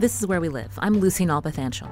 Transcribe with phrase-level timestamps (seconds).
[0.00, 0.78] This is where we live.
[0.78, 1.90] I'm Lucy Nalpathanchel.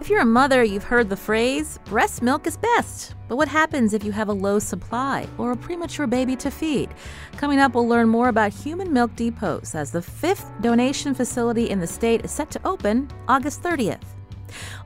[0.00, 3.14] If you're a mother, you've heard the phrase, breast milk is best.
[3.28, 6.88] But what happens if you have a low supply or a premature baby to feed?
[7.36, 11.80] Coming up, we'll learn more about human milk depots as the fifth donation facility in
[11.80, 14.06] the state is set to open August 30th.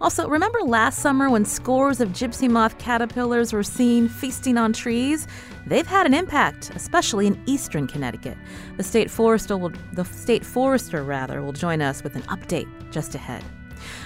[0.00, 5.28] Also, remember last summer when scores of gypsy moth caterpillars were seen feasting on trees?
[5.66, 8.36] They've had an impact, especially in eastern Connecticut.
[8.76, 13.14] The state forester will, the state forester rather will join us with an update just
[13.14, 13.42] ahead.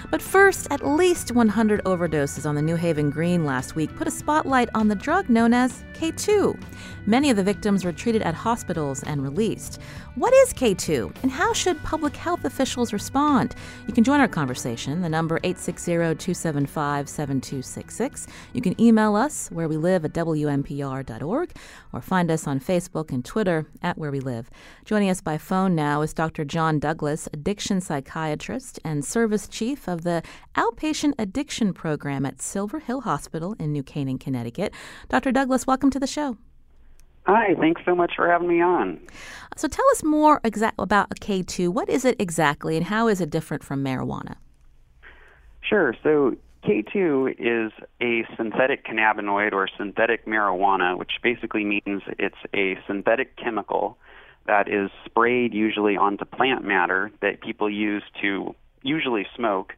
[0.09, 4.11] But first, at least 100 overdoses on the New Haven Green last week put a
[4.11, 6.59] spotlight on the drug known as K2.
[7.05, 9.81] Many of the victims were treated at hospitals and released.
[10.15, 13.53] What is K2 and how should public health officials respond?
[13.87, 15.01] You can join our conversation.
[15.01, 18.27] The number 860-275-7266.
[18.53, 21.55] You can email us where we live at wnpr.org
[21.93, 24.49] or find us on Facebook and Twitter at where we live.
[24.83, 26.43] Joining us by phone now is Dr.
[26.43, 30.23] John Douglas, addiction psychiatrist and service chief of the
[30.55, 34.73] outpatient addiction program at Silver Hill Hospital in New Canaan, Connecticut.
[35.07, 35.31] Dr.
[35.31, 36.35] Douglas, welcome to the show.
[37.25, 38.99] Hi, thanks so much for having me on.
[39.55, 41.69] So tell us more exa- about K2.
[41.69, 44.37] What is it exactly, and how is it different from marijuana?
[45.61, 45.93] Sure.
[46.01, 53.35] So K2 is a synthetic cannabinoid or synthetic marijuana, which basically means it's a synthetic
[53.37, 53.97] chemical
[54.47, 59.73] that is sprayed usually onto plant matter that people use to usually smoke.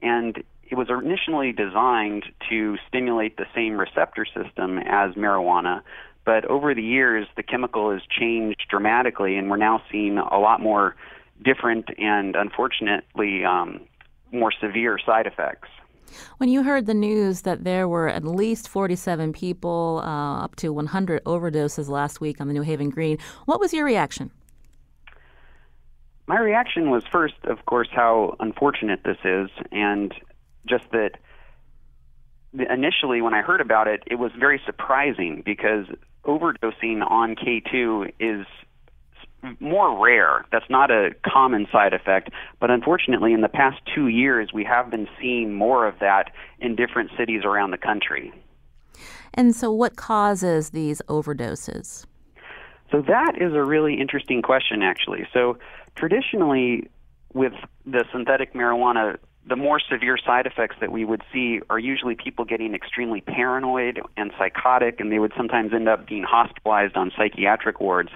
[0.00, 5.82] And it was initially designed to stimulate the same receptor system as marijuana,
[6.24, 10.60] but over the years, the chemical has changed dramatically, and we're now seeing a lot
[10.60, 10.94] more
[11.42, 13.80] different and unfortunately um,
[14.30, 15.68] more severe side effects.
[16.36, 20.72] When you heard the news that there were at least 47 people, uh, up to
[20.72, 24.30] 100 overdoses last week on the New Haven Green, what was your reaction?
[26.26, 30.14] My reaction was first, of course, how unfortunate this is, and
[30.66, 31.12] just that
[32.52, 35.86] initially when I heard about it, it was very surprising because
[36.24, 38.46] overdosing on K2 is
[39.60, 40.44] more rare.
[40.52, 44.90] That's not a common side effect, but unfortunately, in the past two years, we have
[44.90, 48.32] been seeing more of that in different cities around the country.
[49.34, 52.06] And so, what causes these overdoses?
[52.90, 55.26] So, that is a really interesting question, actually.
[55.32, 55.58] So,
[55.96, 56.88] traditionally,
[57.32, 57.54] with
[57.86, 59.16] the synthetic marijuana
[59.46, 64.00] the more severe side effects that we would see are usually people getting extremely paranoid
[64.16, 68.10] and psychotic, and they would sometimes end up being hospitalized on psychiatric wards.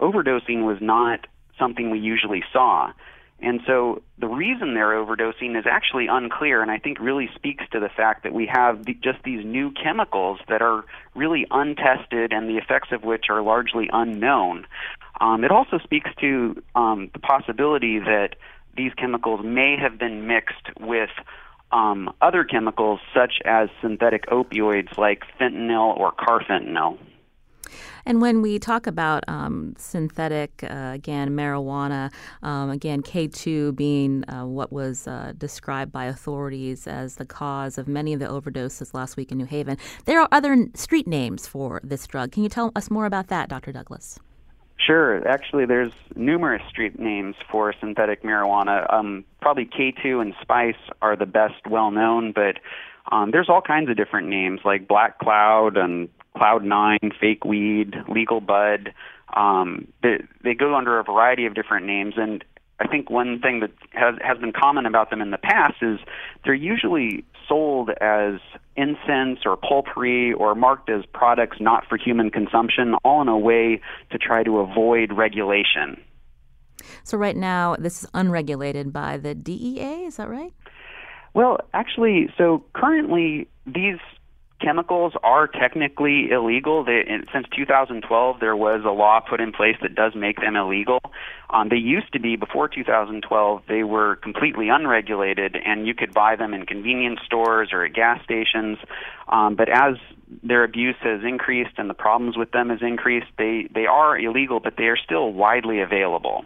[0.00, 1.26] Overdosing was not
[1.58, 2.92] something we usually saw.
[3.40, 7.78] And so the reason they're overdosing is actually unclear, and I think really speaks to
[7.78, 10.84] the fact that we have just these new chemicals that are
[11.14, 14.66] really untested and the effects of which are largely unknown.
[15.20, 18.30] Um, it also speaks to um, the possibility that
[18.78, 21.10] these chemicals may have been mixed with
[21.72, 26.96] um, other chemicals such as synthetic opioids like fentanyl or carfentanil.
[28.06, 32.10] And when we talk about um, synthetic, uh, again, marijuana,
[32.42, 37.86] um, again, K2 being uh, what was uh, described by authorities as the cause of
[37.86, 41.82] many of the overdoses last week in New Haven, there are other street names for
[41.84, 42.32] this drug.
[42.32, 43.72] Can you tell us more about that, Dr.
[43.72, 44.18] Douglas?
[44.78, 45.26] Sure.
[45.26, 48.90] Actually, there's numerous street names for synthetic marijuana.
[48.92, 52.58] Um, probably K2 and Spice are the best well known, but
[53.10, 57.96] um, there's all kinds of different names like Black Cloud and Cloud Nine, Fake Weed,
[58.08, 58.92] Legal Bud.
[59.34, 62.44] Um, they, they go under a variety of different names, and
[62.80, 65.98] I think one thing that has has been common about them in the past is
[66.44, 68.34] they're usually sold as
[68.76, 73.80] incense or potpourri or marked as products not for human consumption, all in a way
[74.10, 76.00] to try to avoid regulation.
[77.02, 80.04] So right now, this is unregulated by the DEA.
[80.04, 80.52] Is that right?
[81.34, 83.98] Well, actually, so currently these
[84.60, 86.84] chemicals are technically illegal.
[86.84, 87.02] They,
[87.32, 91.00] since 2012, there was a law put in place that does make them illegal.
[91.50, 93.62] Um, they used to be before 2012.
[93.68, 98.22] They were completely unregulated, and you could buy them in convenience stores or at gas
[98.24, 98.78] stations.
[99.28, 99.94] Um, but as
[100.42, 104.60] their abuse has increased and the problems with them has increased, they they are illegal,
[104.60, 106.44] but they are still widely available.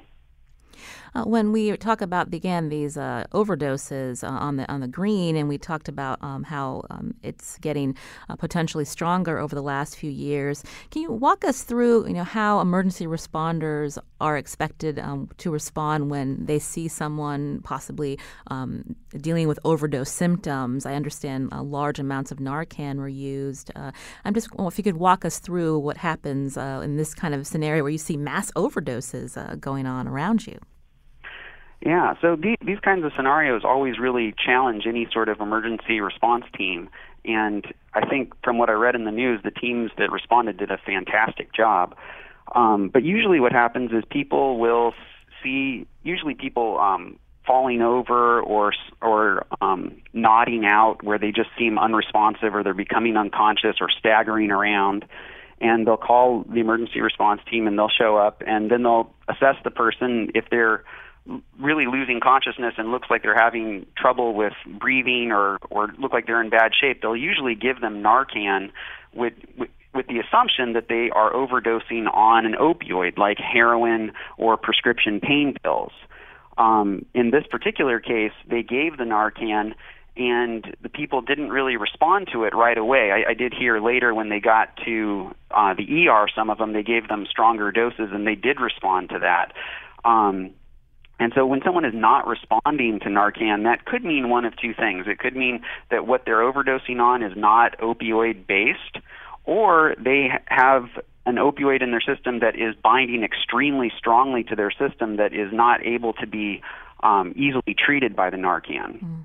[1.15, 5.37] Uh, when we talk about again these uh, overdoses uh, on the on the green,
[5.37, 7.95] and we talked about um, how um, it's getting
[8.31, 12.25] uh, potentially stronger over the last few years, can you walk us through you know
[12.25, 19.49] how emergency responders are expected um, to respond when they see someone possibly um, dealing
[19.49, 20.87] with overdose symptoms?
[20.87, 23.71] I understand uh, large amounts of Narcan were used.
[23.77, 23.93] Uh,
[24.25, 27.47] I'm just well, if you could walk us through what happens in this kind of
[27.47, 30.59] scenario where you see mass overdoses going on around you.
[31.85, 36.45] Yeah, so these, these kinds of scenarios always really challenge any sort of emergency response
[36.57, 36.89] team.
[37.25, 40.71] And I think from what I read in the news, the teams that responded did
[40.71, 41.97] a fantastic job.
[42.55, 44.95] Um, but usually what happens is people will
[45.43, 51.79] see, usually people um, falling over or or um, nodding out where they just seem
[51.79, 55.05] unresponsive or they're becoming unconscious or staggering around
[55.61, 59.57] and they'll call the emergency response team and they'll show up and then they'll assess
[59.65, 60.85] the person if they're
[61.61, 66.27] really losing consciousness and looks like they're having trouble with breathing or or look like
[66.27, 68.71] they're in bad shape they'll usually give them Narcan
[69.15, 74.57] with, with with the assumption that they are overdosing on an opioid like heroin or
[74.57, 75.93] prescription pain pills.
[76.57, 79.75] Um, in this particular case, they gave the Narcan
[80.17, 83.11] and the people didn't really respond to it right away.
[83.13, 86.75] I, I did hear later when they got to uh, the ER, some of them
[86.75, 89.53] they gave them stronger doses, and they did respond to that.
[90.05, 90.51] Um,
[91.23, 94.75] and so when someone is not responding to Narcan, that could mean one of two
[94.75, 95.07] things.
[95.07, 98.99] It could mean that what they're overdosing on is not opioid based,
[99.45, 100.89] or they have
[101.25, 105.53] an opioid in their system that is binding extremely strongly to their system that is
[105.53, 106.61] not able to be
[107.05, 108.99] um, easily treated by the Narcan.
[109.01, 109.25] Mm.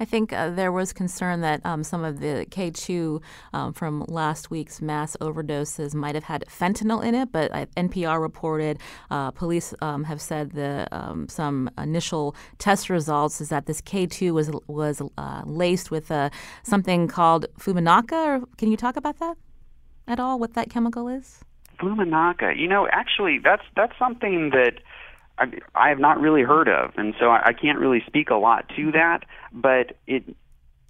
[0.00, 3.22] I think uh, there was concern that um, some of the K2
[3.52, 8.20] um, from last week's mass overdoses might have had fentanyl in it, but uh, NPR
[8.20, 8.78] reported
[9.10, 14.32] uh, police um, have said the um, some initial test results is that this K2
[14.32, 16.30] was was uh, laced with uh,
[16.62, 18.12] something called Fumanaca.
[18.12, 19.36] Or can you talk about that
[20.06, 20.38] at all?
[20.38, 21.40] What that chemical is?
[21.78, 22.56] Fumanaca.
[22.56, 24.74] You know, actually, that's that's something that
[25.38, 28.36] I, I have not really heard of, and so I, I can't really speak a
[28.36, 29.24] lot to that.
[29.52, 30.24] But it,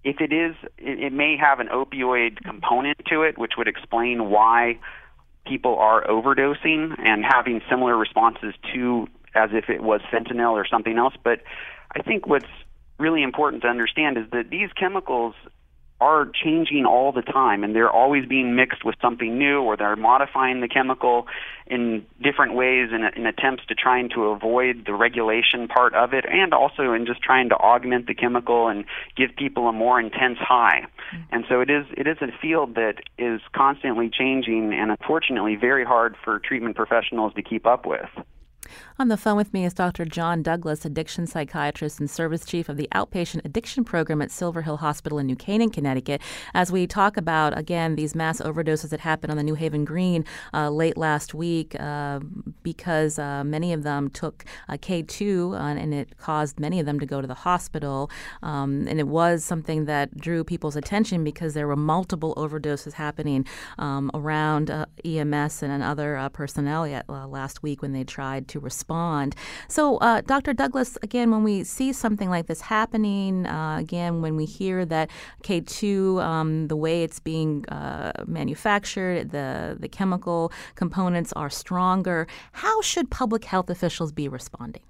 [0.04, 4.30] if it is, it, it may have an opioid component to it, which would explain
[4.30, 4.78] why
[5.46, 10.98] people are overdosing and having similar responses to as if it was fentanyl or something
[10.98, 11.14] else.
[11.22, 11.40] But
[11.94, 12.46] I think what's
[12.98, 15.34] really important to understand is that these chemicals
[16.04, 19.96] are changing all the time and they're always being mixed with something new or they're
[19.96, 21.26] modifying the chemical
[21.66, 26.26] in different ways in, in attempts to trying to avoid the regulation part of it
[26.28, 28.84] and also in just trying to augment the chemical and
[29.16, 30.82] give people a more intense high.
[31.14, 31.34] Mm-hmm.
[31.34, 35.86] And so it is it is a field that is constantly changing and unfortunately very
[35.86, 38.10] hard for treatment professionals to keep up with.
[38.98, 40.04] On the phone with me is Dr.
[40.04, 44.76] John Douglas, addiction psychiatrist and service chief of the outpatient addiction program at Silver Hill
[44.76, 46.20] Hospital in New Canaan, Connecticut,
[46.54, 50.24] as we talk about, again, these mass overdoses that happened on the New Haven Green
[50.52, 52.20] uh, late last week uh,
[52.62, 57.06] because uh, many of them took K2 uh, and it caused many of them to
[57.06, 58.10] go to the hospital.
[58.42, 63.46] Um, and it was something that drew people's attention because there were multiple overdoses happening
[63.78, 68.53] um, around uh, EMS and other uh, personnel yet, last week when they tried to
[68.60, 69.34] respond respond.
[69.68, 70.52] So, uh, Dr.
[70.52, 75.10] Douglas, again, when we see something like this happening, uh, again, when we hear that
[75.42, 82.82] K2, um, the way it's being uh, manufactured, the, the chemical components are stronger, how
[82.82, 84.82] should public health officials be responding?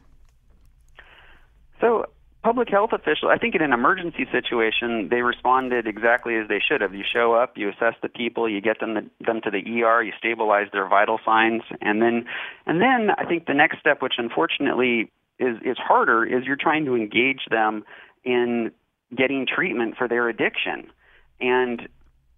[1.80, 2.06] So,
[2.44, 6.82] public health officials, I think in an emergency situation, they responded exactly as they should
[6.82, 6.94] have.
[6.94, 10.02] You show up, you assess the people, you get them the, them to the ER,
[10.02, 12.26] you stabilize their vital signs, and then
[12.66, 16.84] and then I think the next step, which unfortunately is is harder, is you're trying
[16.84, 17.82] to engage them
[18.24, 18.70] in
[19.16, 20.90] getting treatment for their addiction.
[21.40, 21.88] And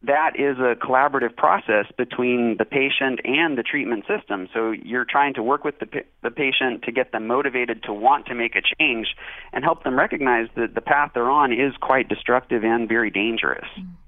[0.07, 4.49] that is a collaborative process between the patient and the treatment system.
[4.53, 5.87] So you're trying to work with the,
[6.23, 9.09] the patient to get them motivated to want to make a change
[9.53, 13.67] and help them recognize that the path they're on is quite destructive and very dangerous.
[13.79, 14.06] Mm-hmm.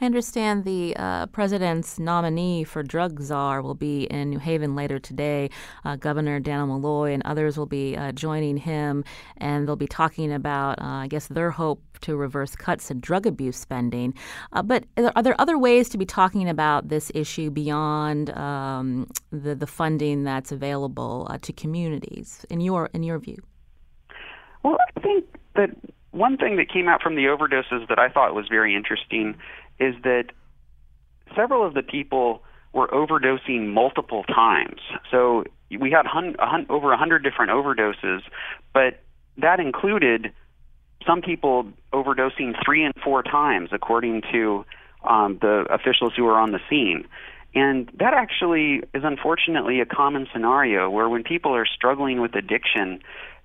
[0.00, 4.98] I understand the uh, president's nominee for drug czar will be in New Haven later
[4.98, 5.50] today.
[5.84, 9.04] Uh, Governor Dannel Malloy and others will be uh, joining him,
[9.36, 13.26] and they'll be talking about, uh, I guess, their hope to reverse cuts in drug
[13.26, 14.14] abuse spending.
[14.52, 14.84] Uh, but
[15.14, 20.24] are there other ways to be talking about this issue beyond um, the the funding
[20.24, 22.46] that's available uh, to communities?
[22.50, 23.42] In your in your view?
[24.62, 25.24] Well, I think
[25.56, 25.70] that
[26.10, 29.36] one thing that came out from the overdoses that I thought was very interesting
[29.78, 30.26] is that
[31.36, 34.80] several of the people were overdosing multiple times.
[35.10, 35.44] So
[35.78, 38.22] we had hun- hun- over 100 different overdoses,
[38.72, 39.02] but
[39.38, 40.32] that included
[41.06, 44.64] some people overdosing three and four times, according to
[45.04, 47.06] um, the officials who were on the scene.
[47.54, 53.00] And that actually is unfortunately a common scenario where when people are struggling with addiction,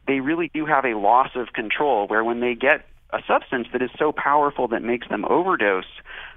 [0.07, 3.81] they really do have a loss of control where when they get a substance that
[3.81, 5.85] is so powerful that makes them overdose,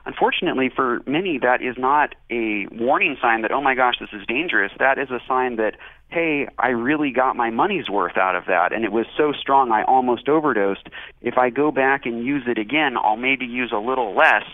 [0.07, 4.27] unfortunately for many that is not a warning sign that oh my gosh this is
[4.27, 4.73] dangerous.
[4.79, 5.77] That is a sign that
[6.11, 9.73] hey, I really got my money's worth out of that and it was so strong
[9.73, 10.89] I almost overdosed.
[11.21, 14.45] If I go back and use it again, I'll maybe use a little less,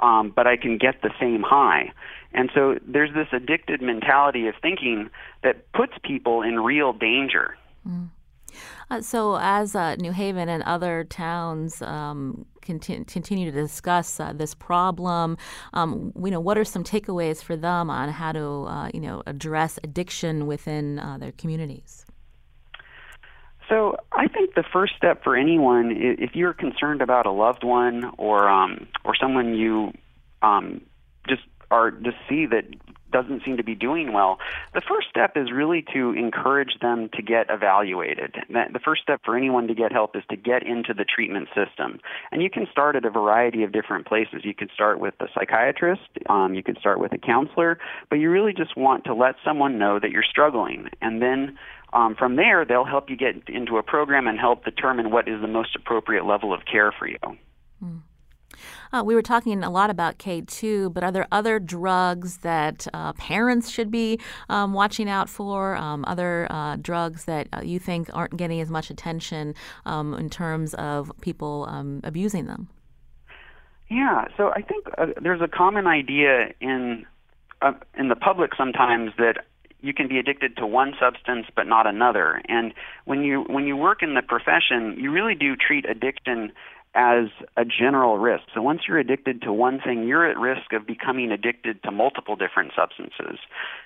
[0.00, 1.92] um, but I can get the same high.
[2.34, 5.10] And so there's this addicted mentality of thinking
[5.42, 7.56] that puts people in real danger.
[7.86, 8.08] Mm.
[8.90, 14.32] Uh, so, as uh, New Haven and other towns um, continue, continue to discuss uh,
[14.32, 15.36] this problem,
[15.72, 19.22] um, you know, what are some takeaways for them on how to, uh, you know,
[19.26, 22.04] address addiction within uh, their communities?
[23.68, 28.12] So, I think the first step for anyone, if you're concerned about a loved one
[28.18, 29.92] or um, or someone you
[30.42, 30.82] um,
[31.28, 32.64] just are just see that
[33.12, 34.38] doesn't seem to be doing well,
[34.74, 38.34] the first step is really to encourage them to get evaluated.
[38.48, 42.00] The first step for anyone to get help is to get into the treatment system.
[42.32, 44.40] And you can start at a variety of different places.
[44.44, 48.30] You can start with a psychiatrist, um, you can start with a counselor, but you
[48.30, 50.88] really just want to let someone know that you're struggling.
[51.00, 51.58] And then
[51.92, 55.40] um, from there, they'll help you get into a program and help determine what is
[55.40, 57.18] the most appropriate level of care for you.
[57.84, 58.00] Mm.
[58.92, 63.12] Uh, we were talking a lot about K2, but are there other drugs that uh,
[63.14, 65.76] parents should be um, watching out for?
[65.76, 69.54] Um, other uh, drugs that uh, you think aren't getting as much attention
[69.86, 72.68] um, in terms of people um, abusing them?
[73.90, 77.04] Yeah, so I think uh, there's a common idea in
[77.60, 79.44] uh, in the public sometimes that
[79.82, 82.40] you can be addicted to one substance but not another.
[82.48, 82.72] And
[83.04, 86.52] when you when you work in the profession, you really do treat addiction
[86.94, 88.44] as a general risk.
[88.54, 92.36] So once you're addicted to one thing, you're at risk of becoming addicted to multiple
[92.36, 93.38] different substances.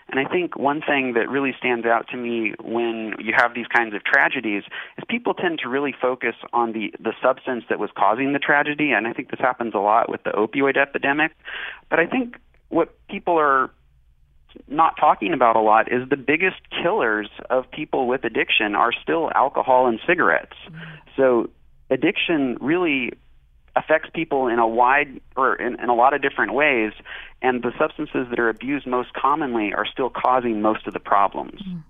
[0.09, 3.67] And I think one thing that really stands out to me when you have these
[3.69, 4.65] kinds of tragedies
[4.99, 8.91] is people tend to really focus on the, the substance that was causing the tragedy.
[8.91, 11.31] And I think this happens a lot with the opioid epidemic.
[11.89, 12.37] But I think
[12.71, 13.71] what people are
[14.69, 19.31] not talking about a lot is the biggest killers of people with addiction are still
[19.35, 20.57] alcohol and cigarettes.
[20.67, 20.81] Mm-hmm.
[21.17, 21.51] So
[21.90, 23.12] addiction really
[23.76, 26.93] affects people in a wide or in, in, a lot of different ways,
[27.43, 31.61] and the substances that are abused most commonly are still causing most of the problems.
[31.62, 31.83] Mm.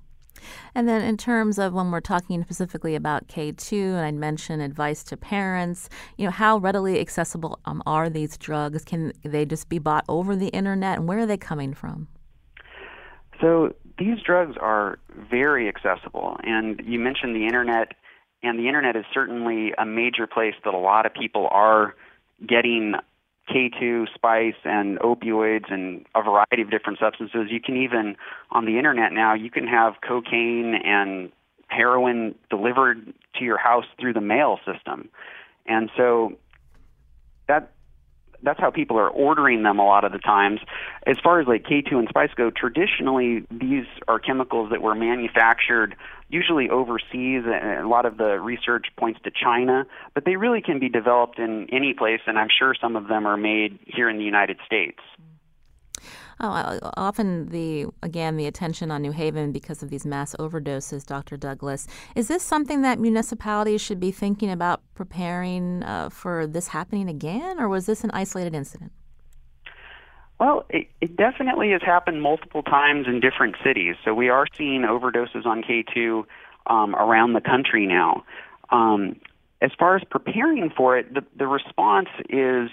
[0.74, 5.02] And then, in terms of when we're talking specifically about K2, and I'd mentioned advice
[5.04, 5.88] to parents,
[6.18, 8.84] you know, how readily accessible um, are these drugs?
[8.84, 12.08] Can they just be bought over the internet, and where are they coming from?
[13.40, 14.98] So, these drugs are
[15.30, 17.92] very accessible, and you mentioned the internet
[18.42, 21.94] and the internet is certainly a major place that a lot of people are
[22.46, 22.94] getting
[23.48, 27.48] K2, spice, and opioids, and a variety of different substances.
[27.50, 28.16] You can even,
[28.50, 31.30] on the internet now, you can have cocaine and
[31.68, 35.08] heroin delivered to your house through the mail system.
[35.66, 36.38] And so
[37.48, 37.72] that
[38.42, 40.60] that's how people are ordering them a lot of the times.
[41.06, 45.96] As far as like K2 and spice go, traditionally these are chemicals that were manufactured
[46.28, 47.44] usually overseas.
[47.46, 51.38] And a lot of the research points to China, but they really can be developed
[51.38, 54.58] in any place, and I'm sure some of them are made here in the United
[54.66, 54.98] States.
[56.38, 61.38] Oh, often the again the attention on New Haven because of these mass overdoses, Dr.
[61.38, 61.86] Douglas.
[62.14, 67.58] Is this something that municipalities should be thinking about preparing uh, for this happening again,
[67.58, 68.92] or was this an isolated incident?
[70.38, 73.96] Well, it, it definitely has happened multiple times in different cities.
[74.04, 76.24] So we are seeing overdoses on K2
[76.66, 78.24] um, around the country now.
[78.70, 79.16] Um,
[79.62, 82.70] as far as preparing for it, the, the response is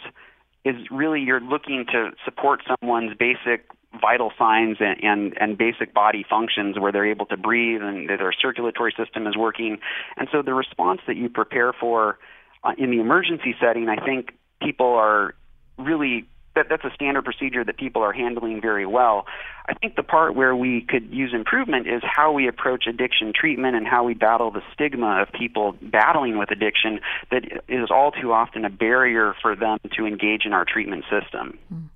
[0.66, 6.26] is really you're looking to support someone's basic vital signs and, and, and basic body
[6.28, 9.78] functions where they're able to breathe and their circulatory system is working.
[10.16, 12.18] And so the response that you prepare for
[12.64, 15.36] uh, in the emergency setting, I think people are
[15.78, 19.26] really that that's a standard procedure that people are handling very well.
[19.68, 23.76] I think the part where we could use improvement is how we approach addiction treatment
[23.76, 27.00] and how we battle the stigma of people battling with addiction
[27.32, 31.58] that is all too often a barrier for them to engage in our treatment system.
[31.74, 31.90] Mm.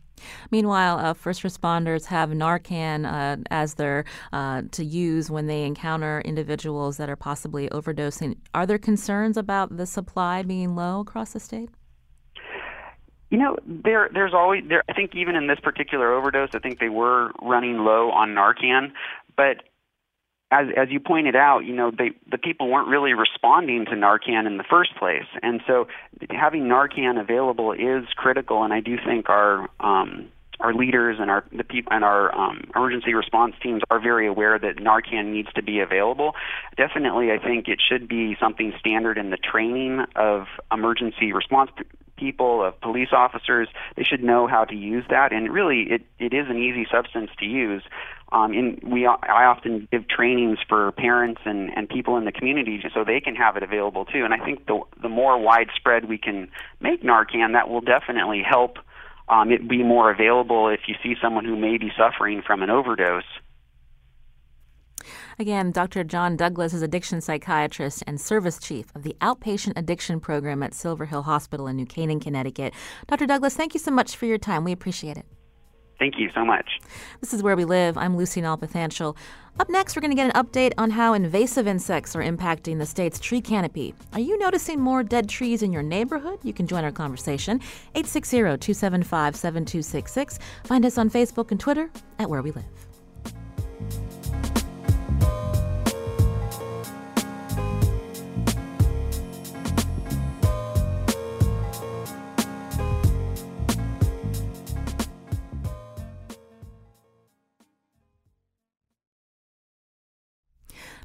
[0.49, 6.21] Meanwhile, uh, first responders have Narcan uh, as their uh, to use when they encounter
[6.25, 8.37] individuals that are possibly overdosing.
[8.53, 11.69] Are there concerns about the supply being low across the state?
[13.29, 14.83] You know, there there's always there.
[14.89, 18.93] I think even in this particular overdose, I think they were running low on Narcan,
[19.35, 19.63] but
[20.49, 24.47] as as you pointed out, you know, they the people weren't really responding to Narcan
[24.47, 25.87] in the first place, and so
[26.29, 28.63] having Narcan available is critical.
[28.63, 30.29] And I do think our um,
[30.61, 34.57] our leaders and our the people and our um, emergency response teams are very aware
[34.57, 36.33] that Narcan needs to be available.
[36.77, 41.71] Definitely, I think it should be something standard in the training of emergency response
[42.17, 43.67] people, of police officers.
[43.95, 47.31] They should know how to use that, and really, it it is an easy substance
[47.39, 47.83] to use.
[48.29, 52.83] Um, in we, I often give trainings for parents and, and people in the community
[52.93, 54.25] so they can have it available too.
[54.25, 56.49] And I think the the more widespread we can
[56.81, 58.79] make Narcan, that will definitely help
[59.29, 62.69] um, it be more available if you see someone who may be suffering from an
[62.69, 63.23] overdose.
[65.39, 66.03] Again, Dr.
[66.03, 71.05] John Douglas is addiction psychiatrist and service chief of the outpatient addiction program at Silver
[71.05, 72.73] Hill Hospital in New Canaan, Connecticut.
[73.07, 73.25] Dr.
[73.25, 74.63] Douglas, thank you so much for your time.
[74.63, 75.25] We appreciate it.
[75.99, 76.79] Thank you so much.
[77.21, 77.97] This is Where We Live.
[77.97, 79.17] I'm Lucy Nalpathanchel.
[79.59, 82.85] Up next, we're going to get an update on how invasive insects are impacting the
[82.85, 83.95] state's tree canopy.
[84.13, 86.39] Are you noticing more dead trees in your neighborhood?
[86.43, 87.57] You can join our conversation.
[87.95, 90.37] 860 275 7266.
[90.65, 92.86] Find us on Facebook and Twitter at Where We Live.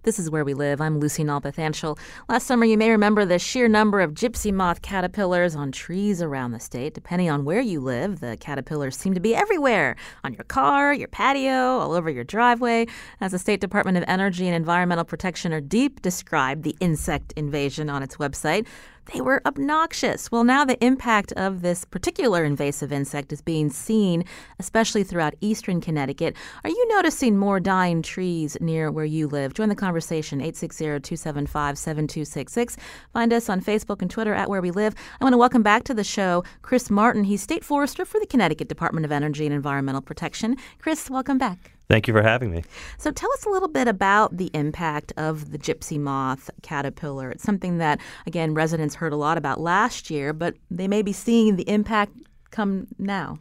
[0.04, 0.80] This is Where We Live.
[0.80, 1.96] I'm Lucy Nalpathanchel.
[2.28, 6.50] Last summer, you may remember the sheer number of gypsy moth caterpillars on trees around
[6.50, 6.92] the state.
[6.92, 9.94] Depending on where you live, the caterpillars seem to be everywhere
[10.24, 12.88] on your car, your patio, all over your driveway.
[13.20, 17.88] As the State Department of Energy and Environmental Protection, or DEEP, described the insect invasion
[17.88, 18.66] on its website,
[19.06, 20.30] they were obnoxious.
[20.30, 24.24] Well, now the impact of this particular invasive insect is being seen,
[24.58, 26.36] especially throughout eastern Connecticut.
[26.62, 29.54] Are you noticing more dying trees near where you live?
[29.54, 32.76] Join the conversation, 860-275-7266.
[33.12, 34.94] Find us on Facebook and Twitter at Where We Live.
[35.20, 37.24] I want to welcome back to the show Chris Martin.
[37.24, 40.56] He's State Forester for the Connecticut Department of Energy and Environmental Protection.
[40.78, 41.72] Chris, welcome back.
[41.92, 42.64] Thank you for having me.
[42.96, 47.30] So, tell us a little bit about the impact of the gypsy moth caterpillar.
[47.30, 51.12] It's something that, again, residents heard a lot about last year, but they may be
[51.12, 52.12] seeing the impact
[52.50, 53.40] come now.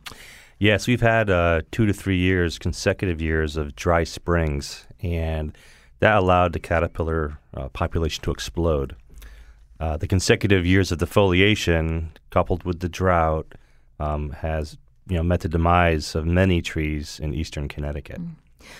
[0.59, 5.57] Yes, we've had uh, two to three years, consecutive years of dry springs, and
[5.99, 8.97] that allowed the caterpillar uh, population to explode.
[9.79, 13.55] Uh, the consecutive years of defoliation, coupled with the drought,
[13.97, 18.19] um, has you know met the demise of many trees in eastern Connecticut.
[18.19, 18.35] Mm.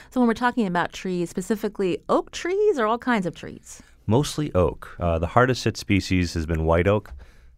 [0.10, 3.82] So when we're talking about trees, specifically oak trees or all kinds of trees?
[4.08, 4.96] Mostly oak.
[5.00, 7.14] Uh, the hardest hit species has been white oak.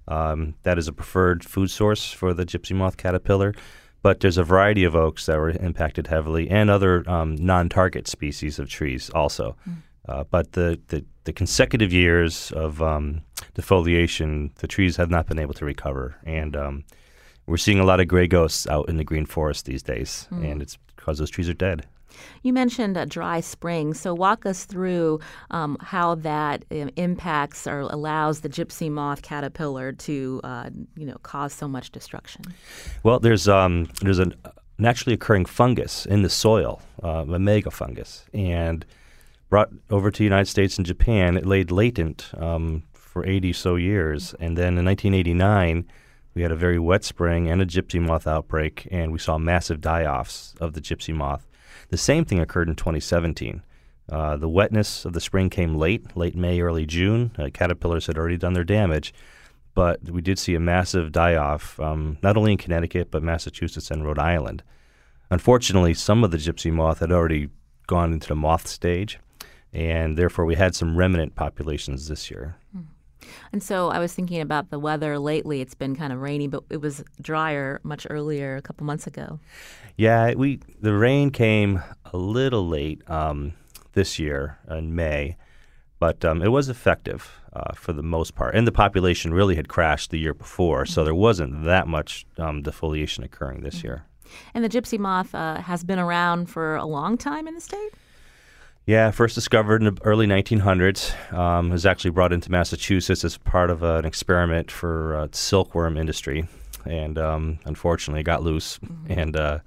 [0.08, 3.54] Um, that is a preferred food source for the gypsy moth caterpillar.
[4.02, 8.60] But there's a variety of oaks that were impacted heavily, and other um, non-target species
[8.60, 9.56] of trees also.
[9.68, 9.76] Mm.
[10.08, 13.22] Uh, but the, the, the, consecutive years of um,
[13.56, 16.84] defoliation, the trees have not been able to recover, and um,
[17.46, 20.44] we're seeing a lot of gray ghosts out in the green forest these days, mm.
[20.44, 21.88] and it's because those trees are dead.
[22.44, 25.20] You mentioned a dry spring, so walk us through
[25.52, 31.18] um, how that um, impacts or allows the gypsy moth caterpillar to, uh, you know,
[31.24, 32.44] cause so much destruction.
[33.04, 34.32] Well, there's um, there's a
[34.78, 38.86] naturally occurring fungus in the soil, uh, a maimaiga fungus, and
[39.50, 41.38] brought over to the United States and Japan.
[41.38, 45.86] It laid latent um, for 80 so years, and then in 1989
[46.34, 49.82] we had a very wet spring and a gypsy moth outbreak, and we saw massive
[49.82, 51.46] die offs of the gypsy moth.
[51.94, 53.62] The same thing occurred in 2017.
[54.10, 57.30] Uh, the wetness of the spring came late, late May, early June.
[57.38, 59.14] Uh, caterpillars had already done their damage,
[59.76, 63.92] but we did see a massive die off, um, not only in Connecticut, but Massachusetts
[63.92, 64.64] and Rhode Island.
[65.30, 67.50] Unfortunately, some of the gypsy moth had already
[67.86, 69.20] gone into the moth stage,
[69.72, 72.56] and therefore we had some remnant populations this year.
[72.76, 72.86] Mm.
[73.52, 75.62] And so I was thinking about the weather lately.
[75.62, 79.40] It's been kind of rainy, but it was drier much earlier, a couple months ago.
[79.98, 81.82] Yeah, we the rain came
[82.12, 83.54] a little late um,
[83.94, 85.38] this year in May,
[86.00, 88.56] but um, it was effective uh, for the most part.
[88.56, 92.64] And the population really had crashed the year before, so there wasn't that much um,
[92.64, 93.88] defoliation occurring this mm-hmm.
[93.88, 94.06] year.
[94.54, 97.92] And the gypsy moth uh, has been around for a long time in the state?
[98.86, 101.34] Yeah, first discovered in the early 1900s.
[101.34, 106.48] Um, was actually brought into Massachusetts as part of an experiment for uh, silkworm industry,
[106.86, 109.20] and um, unfortunately got loose mm-hmm.
[109.20, 109.60] and uh,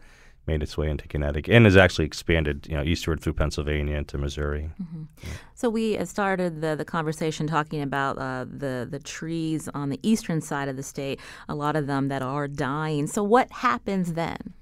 [0.47, 4.19] made its way into Connecticut, and has actually expanded, you know, eastward through Pennsylvania into
[4.19, 4.71] Missouri.
[4.83, 5.05] Mm-hmm.
[5.23, 5.29] Yeah.
[5.55, 10.43] So we started the, the conversation talking about uh, the the trees on the eastern
[10.43, 11.21] side of the state.
[11.49, 13.07] A lot of them that are dying.
[13.07, 14.53] So what happens then?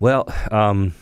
[0.00, 0.26] Well.
[0.50, 0.94] Um,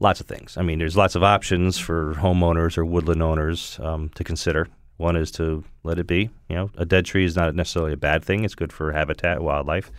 [0.00, 0.56] lots of things.
[0.56, 4.68] I mean, there's lots of options for homeowners or woodland owners um, to consider.
[4.96, 6.30] One is to let it be.
[6.48, 8.44] You know, a dead tree is not necessarily a bad thing.
[8.44, 9.90] It's good for habitat, wildlife.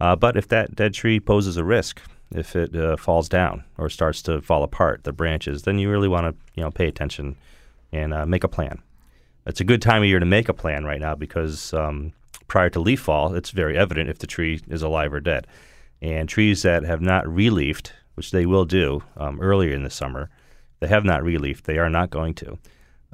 [0.00, 2.00] Uh, but if that dead tree poses a risk,
[2.32, 6.08] if it uh, falls down or starts to fall apart, the branches, then you really
[6.08, 7.36] want to you know pay attention
[7.92, 8.80] and uh, make a plan.
[9.46, 12.12] It's a good time of year to make a plan right now because um,
[12.46, 15.46] prior to leaf fall, it's very evident if the tree is alive or dead.
[16.02, 20.30] And trees that have not releafed, which they will do um, earlier in the summer,
[20.80, 21.62] they have not releafed.
[21.62, 22.58] They are not going to.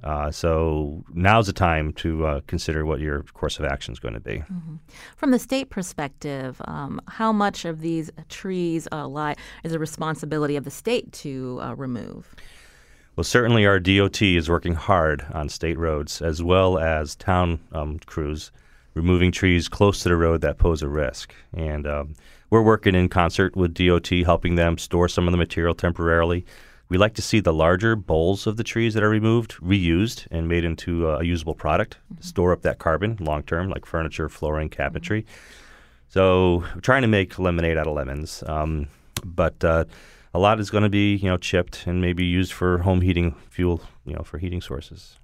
[0.02, 4.14] Uh, so now's the time to uh, consider what your course of action is going
[4.14, 4.38] to be.
[4.38, 4.76] Mm-hmm.
[5.16, 10.56] From the state perspective, um, how much of these trees uh, lie is a responsibility
[10.56, 12.35] of the state to uh, remove?
[13.16, 17.98] Well, certainly our DOT is working hard on state roads as well as town um,
[18.04, 18.52] crews,
[18.92, 21.35] removing trees close to the road that pose a risk.
[21.54, 22.14] And um,
[22.50, 26.44] we're working in concert with DOT, helping them store some of the material temporarily
[26.88, 30.48] we like to see the larger boles of the trees that are removed reused and
[30.48, 32.22] made into a usable product, mm-hmm.
[32.22, 35.24] store up that carbon long term, like furniture, flooring, cabinetry.
[36.09, 38.44] So we're trying to make lemonade out of lemons.
[38.46, 38.87] Um,
[39.24, 39.85] but uh,
[40.32, 43.35] a lot is going to be, you know, chipped and maybe used for home heating
[43.50, 45.16] fuel, you know, for heating sources.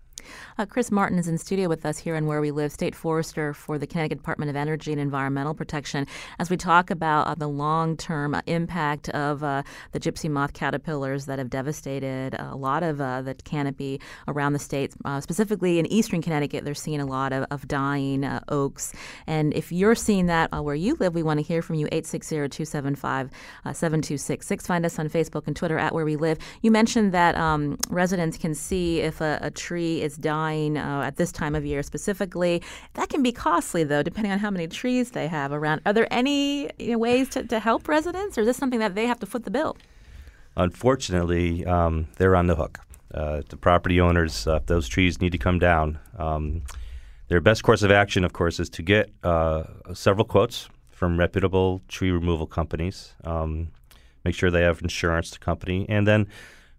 [0.58, 3.54] Uh, Chris Martin is in studio with us here in Where We Live, State Forester
[3.54, 6.06] for the Connecticut Department of Energy and Environmental Protection,
[6.38, 10.52] as we talk about uh, the long term uh, impact of uh, the gypsy moth
[10.52, 14.92] caterpillars that have devastated a lot of uh, the canopy around the state.
[15.04, 18.92] Uh, specifically in eastern Connecticut, they're seeing a lot of, of dying oaks.
[19.26, 22.36] And if you're seeing that where you live, we want to hear from you 860
[22.48, 23.30] 275
[23.64, 24.66] 7266.
[24.66, 26.38] Find us on Facebook and Twitter at Where We Live.
[26.62, 31.02] You mentioned that um, residents can see if a, a tree is is dying uh,
[31.04, 32.62] at this time of year specifically.
[32.94, 35.80] That can be costly, though, depending on how many trees they have around.
[35.86, 38.94] Are there any you know, ways to, to help residents, or is this something that
[38.94, 39.76] they have to foot the bill?
[40.56, 42.80] Unfortunately, um, they're on the hook.
[43.14, 45.98] Uh, the property owners, uh, those trees need to come down.
[46.18, 46.62] Um,
[47.28, 51.82] their best course of action, of course, is to get uh, several quotes from reputable
[51.88, 53.14] tree removal companies.
[53.24, 53.68] Um,
[54.24, 56.28] make sure they have insurance, the company, and then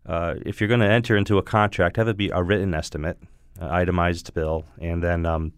[0.06, 3.18] uh, if you're going to enter into a contract, have it be a written estimate,
[3.60, 5.54] itemized bill, and then um,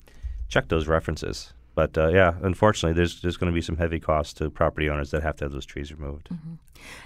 [0.50, 1.54] check those references.
[1.76, 5.12] But uh, yeah, unfortunately, there's there's going to be some heavy costs to property owners
[5.12, 6.30] that have to have those trees removed.
[6.30, 6.54] Mm-hmm.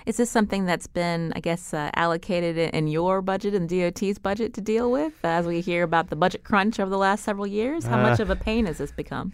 [0.05, 4.53] Is this something that's been, I guess, uh, allocated in your budget and DOT's budget
[4.53, 5.13] to deal with?
[5.23, 8.23] As we hear about the budget crunch over the last several years, how much uh,
[8.23, 9.33] of a pain has this become?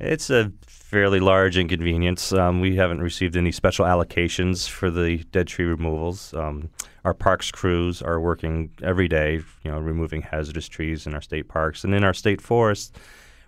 [0.00, 2.32] It's a fairly large inconvenience.
[2.32, 6.34] Um, we haven't received any special allocations for the dead tree removals.
[6.34, 6.70] Um,
[7.04, 11.48] our parks crews are working every day, you know, removing hazardous trees in our state
[11.48, 12.92] parks and in our state forests.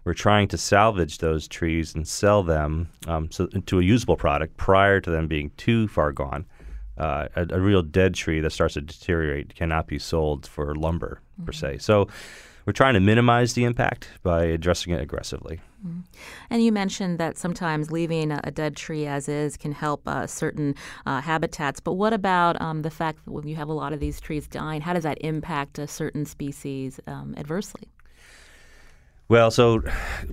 [0.04, 4.56] We're trying to salvage those trees and sell them um, so, to a usable product
[4.56, 6.46] prior to them being too far gone.
[6.96, 11.20] Uh, a, a, real dead tree that starts to deteriorate cannot be sold for lumber
[11.34, 11.44] mm-hmm.
[11.44, 11.78] per se.
[11.78, 12.08] So
[12.66, 15.60] we're trying to minimize the impact by addressing it aggressively.
[15.86, 16.00] Mm-hmm.
[16.50, 20.74] And you mentioned that sometimes leaving a, dead tree as is can help uh, certain
[21.06, 21.78] uh, habitats.
[21.78, 24.48] But what about um, the fact that when you have a lot of these trees
[24.48, 27.88] dying, how does that impact a certain species um, adversely?
[29.28, 29.80] Well, so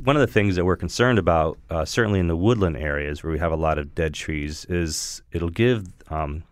[0.04, 3.32] one of the things that we're concerned about, uh, certainly in the woodland areas where
[3.32, 6.44] we have a lot of dead trees, is it'll give um,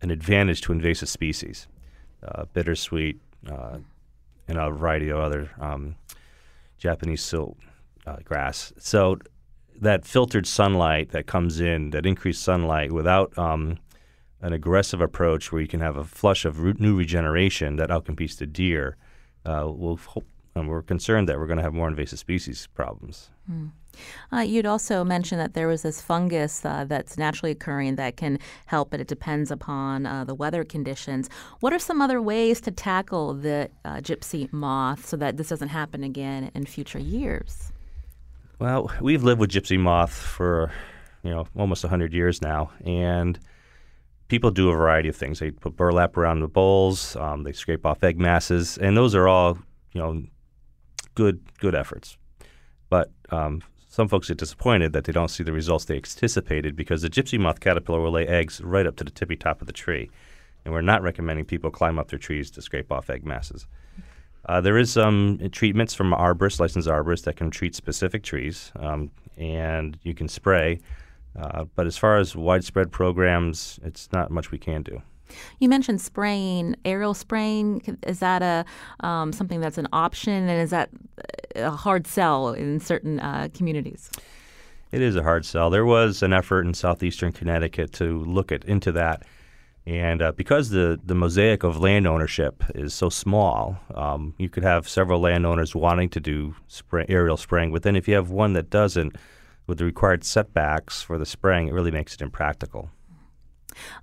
[0.00, 1.68] an advantage to invasive species,
[2.26, 3.78] uh, bittersweet, uh,
[4.48, 5.96] and a variety of other um,
[6.78, 7.56] Japanese stilt
[8.06, 8.72] uh, grass.
[8.78, 9.18] So
[9.80, 13.78] that filtered sunlight that comes in, that increased sunlight, without um,
[14.40, 18.46] an aggressive approach where you can have a flush of new regeneration that outcompetes the
[18.46, 18.96] deer,
[19.44, 23.30] uh, will hope, and we're concerned that we're going to have more invasive species problems.
[23.50, 23.70] Mm.
[24.32, 28.38] Uh, you'd also mentioned that there was this fungus uh, that's naturally occurring that can
[28.66, 31.28] help, but it depends upon uh, the weather conditions.
[31.60, 35.68] What are some other ways to tackle the uh, gypsy moth so that this doesn't
[35.68, 37.72] happen again in future years?
[38.58, 40.72] Well, we've lived with gypsy moth for
[41.22, 43.38] you know almost 100 years now, and
[44.28, 45.40] people do a variety of things.
[45.40, 49.28] They put burlap around the boles, um, they scrape off egg masses, and those are
[49.28, 49.58] all
[49.92, 50.22] you know
[51.14, 52.16] good good efforts.
[52.88, 57.02] But um, some folks get disappointed that they don't see the results they anticipated because
[57.02, 59.72] the gypsy moth caterpillar will lay eggs right up to the tippy top of the
[59.72, 60.10] tree.
[60.64, 63.66] And we're not recommending people climb up their trees to scrape off egg masses.
[64.46, 69.10] Uh, there is some treatments from arborists, licensed arborists, that can treat specific trees, um,
[69.36, 70.80] and you can spray.
[71.38, 75.00] Uh, but as far as widespread programs, it's not much we can do.
[75.58, 77.98] You mentioned spraying, aerial spraying.
[78.06, 78.64] Is that a
[79.06, 80.90] um, something that's an option, and is that
[81.56, 84.10] a hard sell in certain uh, communities?
[84.90, 85.70] It is a hard sell.
[85.70, 89.22] There was an effort in southeastern Connecticut to look at into that.
[89.84, 94.62] And uh, because the, the mosaic of land ownership is so small, um, you could
[94.62, 97.72] have several landowners wanting to do spray, aerial spraying.
[97.72, 99.16] But then if you have one that doesn't,
[99.66, 102.90] with the required setbacks for the spraying, it really makes it impractical.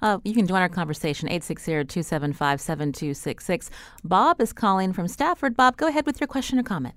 [0.01, 3.69] Uh, you can join our conversation, 860-275-7266.
[4.03, 5.55] Bob is calling from Stafford.
[5.55, 6.95] Bob, go ahead with your question or comment.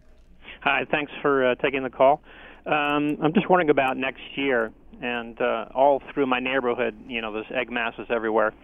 [0.62, 2.22] Hi, thanks for uh, taking the call.
[2.66, 7.32] Um, I'm just wondering about next year and uh, all through my neighborhood, you know,
[7.32, 8.54] there's egg masses everywhere.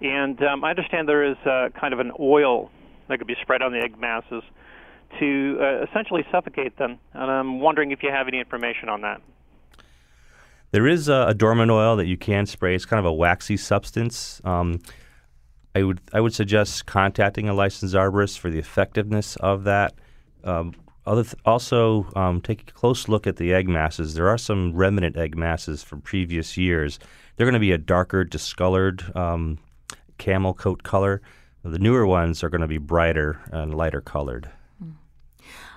[0.00, 2.70] And um, I understand there is uh, kind of an oil
[3.08, 4.42] that could be spread on the egg masses
[5.18, 6.98] to uh, essentially suffocate them.
[7.14, 9.22] And I'm wondering if you have any information on that.
[10.70, 12.74] There is a, a dormant oil that you can spray.
[12.74, 14.40] It's kind of a waxy substance.
[14.44, 14.80] Um,
[15.74, 19.94] I would I would suggest contacting a licensed arborist for the effectiveness of that.
[20.44, 20.74] Um,
[21.06, 24.14] th- also, um, take a close look at the egg masses.
[24.14, 26.98] There are some remnant egg masses from previous years.
[27.36, 29.58] They're going to be a darker, discolored um,
[30.18, 31.22] camel coat color.
[31.62, 34.50] The newer ones are going to be brighter and lighter colored.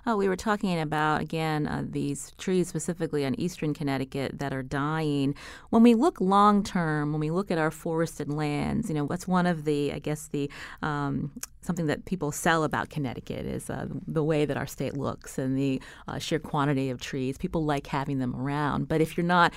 [0.06, 4.64] Oh, we were talking about, again, uh, these trees specifically on eastern Connecticut that are
[4.64, 5.36] dying.
[5.70, 9.28] When we look long term, when we look at our forested lands, you know, what's
[9.28, 10.50] one of the, I guess, the
[10.82, 15.38] um, something that people sell about Connecticut is uh, the way that our state looks
[15.38, 17.38] and the uh, sheer quantity of trees.
[17.38, 18.88] People like having them around.
[18.88, 19.54] But if you're not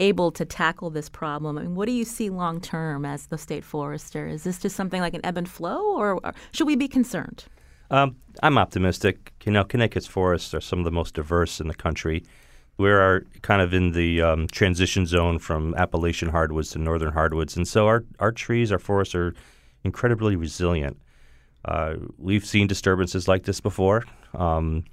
[0.00, 1.58] able to tackle this problem?
[1.58, 4.28] I mean, what do you see long term as the state forester?
[4.28, 7.46] Is this just something like an ebb and flow, or, or should we be concerned?
[7.90, 9.32] Um, I'm optimistic.
[9.44, 12.24] You know, Connecticut's forests are some of the most diverse in the country.
[12.76, 17.66] We're kind of in the um, transition zone from Appalachian hardwoods to northern hardwoods, and
[17.66, 19.34] so our our trees, our forests are
[19.82, 20.96] incredibly resilient.
[21.64, 24.84] Uh, we've seen disturbances like this before, um,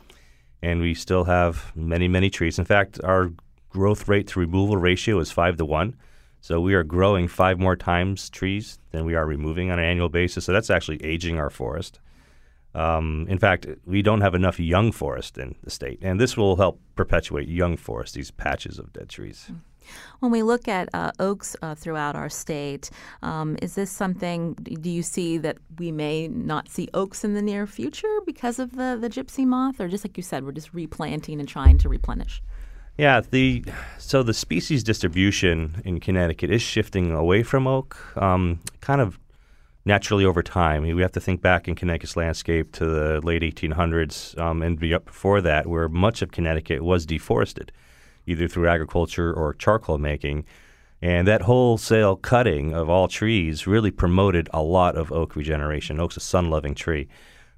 [0.63, 2.57] and we still have many, many trees.
[2.57, 3.31] In fact, our
[3.69, 5.95] growth rate to removal ratio is five to one.
[6.41, 10.09] So we are growing five more times trees than we are removing on an annual
[10.09, 10.45] basis.
[10.45, 11.99] So that's actually aging our forest.
[12.75, 16.57] Um, in fact, we don't have enough young forest in the state, and this will
[16.57, 19.49] help perpetuate young forest, these patches of dead trees.
[20.19, 22.89] When we look at uh, oaks uh, throughout our state,
[23.21, 27.41] um, is this something, do you see that we may not see oaks in the
[27.41, 29.79] near future because of the, the gypsy moth?
[29.79, 32.41] Or just like you said, we're just replanting and trying to replenish?
[32.97, 33.63] Yeah, the
[33.97, 39.19] so the species distribution in Connecticut is shifting away from oak, um, kind of
[39.85, 40.81] naturally over time.
[40.81, 45.41] we have to think back in Connecticut's landscape to the late 1800s um, and before
[45.41, 47.71] that, where much of Connecticut was deforested,
[48.25, 50.45] either through agriculture or charcoal making.
[51.01, 55.99] And that wholesale cutting of all trees really promoted a lot of oak regeneration.
[55.99, 57.07] Oak's a sun-loving tree.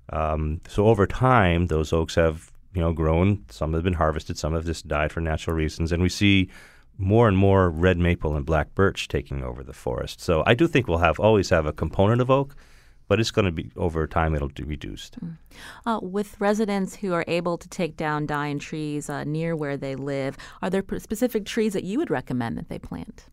[0.09, 3.45] Um, so over time, those oaks have you know grown.
[3.49, 4.37] Some have been harvested.
[4.37, 5.91] Some have just died for natural reasons.
[5.91, 6.49] And we see
[6.97, 10.19] more and more red maple and black birch taking over the forest.
[10.19, 12.55] So I do think we'll have always have a component of oak,
[13.07, 15.17] but it's going to be over time it'll be reduced.
[15.19, 15.37] Mm.
[15.85, 19.95] Uh, with residents who are able to take down dying trees uh, near where they
[19.95, 23.25] live, are there specific trees that you would recommend that they plant?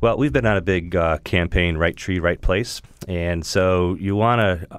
[0.00, 4.16] Well, we've been on a big uh, campaign, right tree, right place, and so you
[4.16, 4.78] want to uh,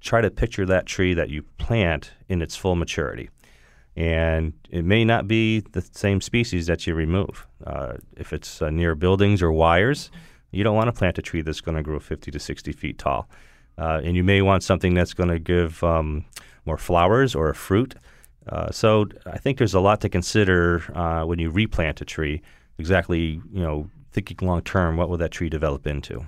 [0.00, 3.28] try to picture that tree that you plant in its full maturity
[3.96, 7.46] and it may not be the same species that you remove.
[7.66, 10.10] Uh, if it's uh, near buildings or wires,
[10.50, 12.98] you don't want to plant a tree that's going to grow 50 to 60 feet
[12.98, 13.28] tall.
[13.78, 16.24] Uh, and you may want something that's going to give um,
[16.64, 17.94] more flowers or a fruit.
[18.48, 22.42] Uh, so I think there's a lot to consider uh, when you replant a tree.
[22.78, 26.26] Exactly, you know, thinking long term, what will that tree develop into?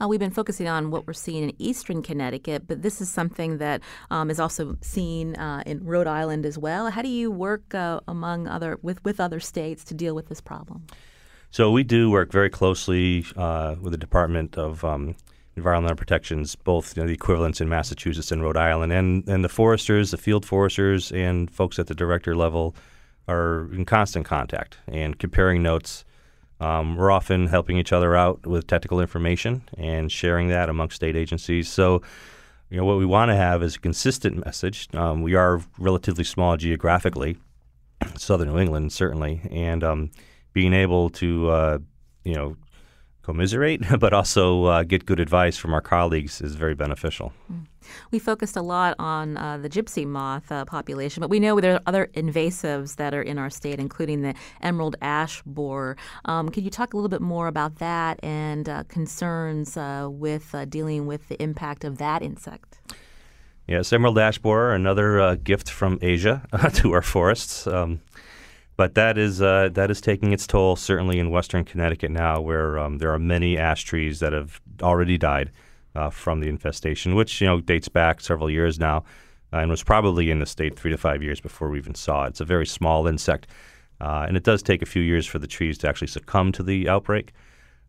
[0.00, 3.58] Uh, we've been focusing on what we're seeing in eastern Connecticut, but this is something
[3.58, 6.90] that um, is also seen uh, in Rhode Island as well.
[6.90, 10.40] How do you work uh, among other with with other states to deal with this
[10.40, 10.86] problem?
[11.50, 15.14] So we do work very closely uh, with the Department of um,
[15.56, 19.48] Environmental Protections, both you know, the equivalents in Massachusetts and Rhode Island, and and the
[19.48, 22.74] foresters, the field foresters, and folks at the director level
[23.28, 26.04] are in constant contact and comparing notes
[26.60, 31.16] um, we're often helping each other out with technical information and sharing that amongst state
[31.16, 31.68] agencies.
[31.68, 32.02] So,
[32.70, 34.88] you know, what we want to have is a consistent message.
[34.94, 37.36] Um, we are relatively small geographically,
[38.16, 40.10] southern New England certainly, and um,
[40.52, 41.78] being able to, uh,
[42.24, 42.56] you know,
[43.26, 47.32] commiserate, but also uh, get good advice from our colleagues is very beneficial.
[47.52, 47.66] Mm.
[48.10, 51.74] We focused a lot on uh, the gypsy moth uh, population, but we know there
[51.74, 55.96] are other invasives that are in our state, including the emerald ash borer.
[56.24, 60.54] Um, could you talk a little bit more about that and uh, concerns uh, with
[60.54, 62.78] uh, dealing with the impact of that insect?
[63.66, 67.66] Yes, emerald ash borer, another uh, gift from Asia to our forests.
[67.66, 68.00] Um,
[68.76, 72.78] But that is uh, that is taking its toll, certainly in western Connecticut now, where
[72.78, 75.50] um, there are many ash trees that have already died
[75.94, 78.98] uh, from the infestation, which you know dates back several years now,
[79.52, 82.24] uh, and was probably in the state three to five years before we even saw
[82.24, 82.30] it.
[82.30, 83.46] It's a very small insect,
[84.00, 86.62] uh, and it does take a few years for the trees to actually succumb to
[86.62, 87.32] the outbreak.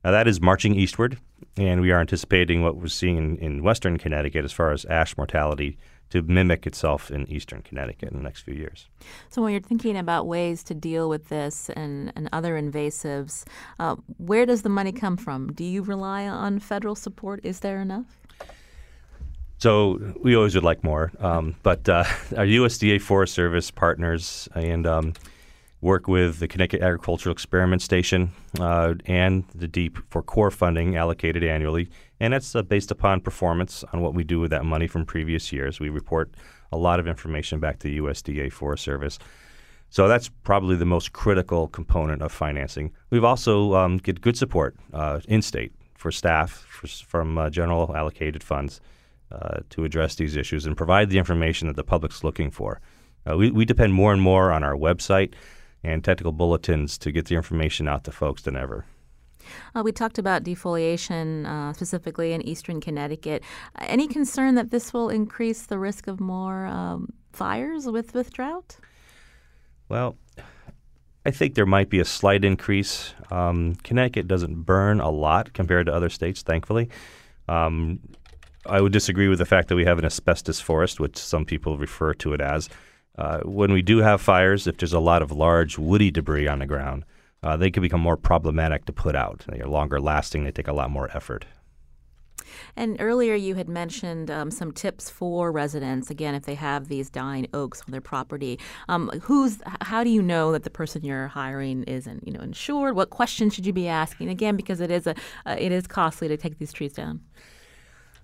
[0.06, 1.18] Now, that is marching eastward,
[1.58, 5.18] and we are anticipating what we're seeing in, in western Connecticut as far as ash
[5.18, 5.78] mortality
[6.10, 8.88] to mimic itself in eastern Connecticut in the next few years.
[9.30, 13.46] So, when you're thinking about ways to deal with this and, and other invasives,
[13.80, 15.52] uh, where does the money come from?
[15.54, 17.42] Do you rely on federal support?
[17.44, 18.20] Is there enough?
[19.60, 22.04] So we always would like more, um, but uh,
[22.38, 25.14] our USDA Forest Service partners and um,
[25.82, 31.44] work with the Connecticut Agricultural Experiment Station uh, and the DEEP for core funding allocated
[31.44, 31.90] annually.
[32.20, 35.52] And that's uh, based upon performance on what we do with that money from previous
[35.52, 35.80] years.
[35.80, 36.32] We report
[36.72, 39.20] a lot of information back to the USDA Forest Service.
[39.90, 42.92] So that's probably the most critical component of financing.
[43.10, 47.96] We've also um, get good support uh, in state for staff for, from uh, general
[47.96, 48.82] allocated funds
[49.32, 52.82] uh, to address these issues and provide the information that the public's looking for.
[53.30, 55.34] Uh, we, we depend more and more on our website
[55.84, 58.86] and technical bulletins to get the information out to folks than ever.
[59.76, 63.44] Uh, we talked about defoliation uh, specifically in eastern Connecticut.
[63.80, 68.78] Any concern that this will increase the risk of more um, fires with, with drought?
[69.90, 70.18] Well,
[71.26, 73.14] I think there might be a slight increase.
[73.32, 76.90] Um, Connecticut doesn't burn a lot compared to other states, thankfully.
[77.50, 78.00] Um,
[78.66, 81.78] I would disagree with the fact that we have an asbestos forest, which some people
[81.78, 82.70] refer to it as.
[83.18, 86.60] Uh, when we do have fires, if there's a lot of large woody debris on
[86.60, 87.04] the ground,
[87.48, 89.46] uh, they can become more problematic to put out.
[89.48, 90.44] They are longer lasting.
[90.44, 91.46] They take a lot more effort.
[92.76, 96.10] And earlier you had mentioned um, some tips for residents.
[96.10, 100.22] Again, if they have these dying oaks on their property, um, who's how do you
[100.22, 102.96] know that the person you're hiring isn't you know insured?
[102.96, 104.28] What questions should you be asking?
[104.28, 107.22] Again, because it is a uh, it is costly to take these trees down.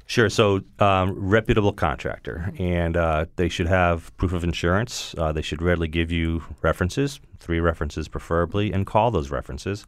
[0.05, 0.29] Sure.
[0.29, 5.15] So, um, reputable contractor, and uh, they should have proof of insurance.
[5.17, 9.85] Uh, they should readily give you references, three references preferably, and call those references.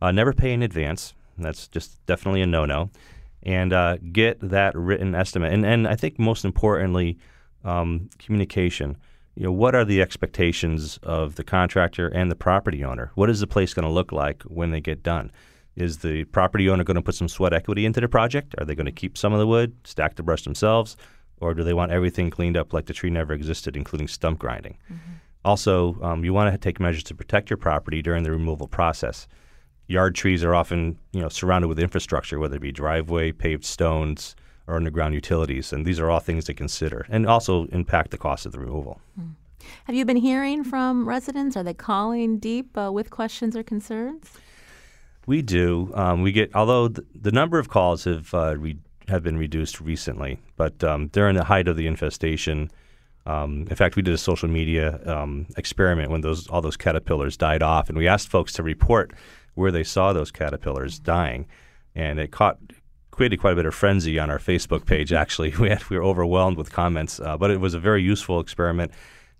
[0.00, 1.14] Uh, never pay in advance.
[1.38, 2.90] That's just definitely a no-no.
[3.42, 5.52] And uh, get that written estimate.
[5.52, 7.18] And and I think most importantly,
[7.64, 8.96] um, communication.
[9.36, 13.12] You know, what are the expectations of the contractor and the property owner?
[13.14, 15.30] What is the place going to look like when they get done?
[15.76, 18.54] Is the property owner going to put some sweat equity into the project?
[18.56, 20.96] Are they going to keep some of the wood, stack the brush themselves,
[21.38, 24.78] or do they want everything cleaned up like the tree never existed, including stump grinding?
[24.90, 25.12] Mm-hmm.
[25.46, 29.28] Also, um, you want to take measures to protect your property during the removal process.
[29.86, 34.34] Yard trees are often, you know, surrounded with infrastructure, whether it be driveway, paved stones,
[34.66, 38.44] or underground utilities, and these are all things to consider, and also impact the cost
[38.44, 39.00] of the removal.
[39.18, 39.34] Mm.
[39.84, 41.56] Have you been hearing from residents?
[41.56, 44.32] Are they calling deep uh, with questions or concerns?
[45.26, 45.92] We do.
[45.94, 49.80] Um, we get, although the, the, number of calls have uh, re, have been reduced
[49.80, 52.72] recently, but um, during the height of the infestation,
[53.26, 57.36] um, in fact, we did a social media um, experiment when those all those caterpillars
[57.36, 59.12] died off, and we asked folks to report
[59.54, 61.46] where they saw those caterpillars dying,
[61.94, 62.58] and it caught
[63.10, 65.12] created quite a bit of frenzy on our Facebook page.
[65.12, 68.40] Actually, we had, we were overwhelmed with comments, uh, but it was a very useful
[68.40, 68.92] experiment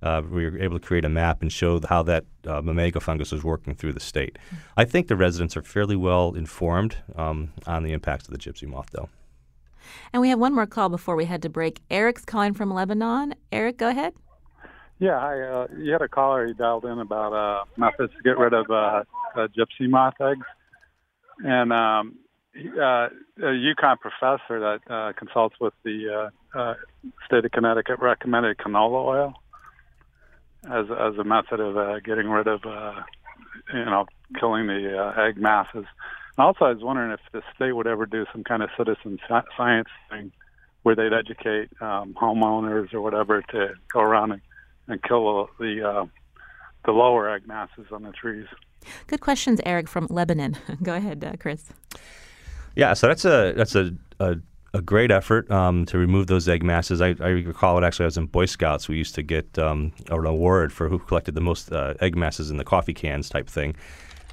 [0.03, 2.62] uh, we were able to create a map and show how that uh,
[3.01, 4.38] fungus was working through the state.
[4.77, 8.68] I think the residents are fairly well informed um, on the impacts of the gypsy
[8.68, 9.09] moth, though.
[10.12, 11.81] And we have one more call before we head to break.
[11.90, 13.35] Eric's calling from Lebanon.
[13.53, 14.14] Eric, go ahead.
[14.99, 15.40] Yeah, hi.
[15.40, 18.70] Uh, you had a caller who dialed in about uh, methods to get rid of
[18.70, 19.03] uh,
[19.37, 20.46] uh, gypsy moth eggs,
[21.44, 22.14] and um,
[22.57, 26.75] uh, a UConn professor that uh, consults with the uh, uh,
[27.27, 29.35] state of Connecticut recommended canola oil
[30.64, 33.03] as as a method of uh, getting rid of uh,
[33.72, 34.07] you know
[34.38, 35.85] killing the uh, egg masses.
[36.37, 39.18] And also, I was wondering if the state would ever do some kind of citizen
[39.57, 40.33] science thing
[40.83, 44.42] where they'd educate um, homeowners or whatever to go around and,
[44.87, 46.07] and kill the uh,
[46.85, 48.46] the lower egg masses on the trees.
[49.07, 50.57] Good questions, Eric from Lebanon.
[50.83, 51.72] go ahead, uh, Chris.
[52.77, 54.37] Yeah, so that's a that's a, a
[54.75, 57.01] a great effort um, to remove those egg masses.
[57.01, 58.05] I, I, recall it actually.
[58.05, 58.89] I was in Boy Scouts.
[58.89, 62.51] We used to get um, an award for who collected the most uh, egg masses
[62.51, 63.74] in the coffee cans type thing.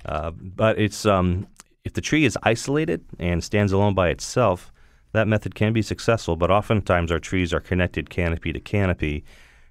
[0.06, 1.47] Uh, but it's um,
[1.84, 4.72] if the tree is isolated and stands alone by itself,
[5.12, 6.36] that method can be successful.
[6.36, 9.24] But oftentimes our trees are connected canopy to canopy,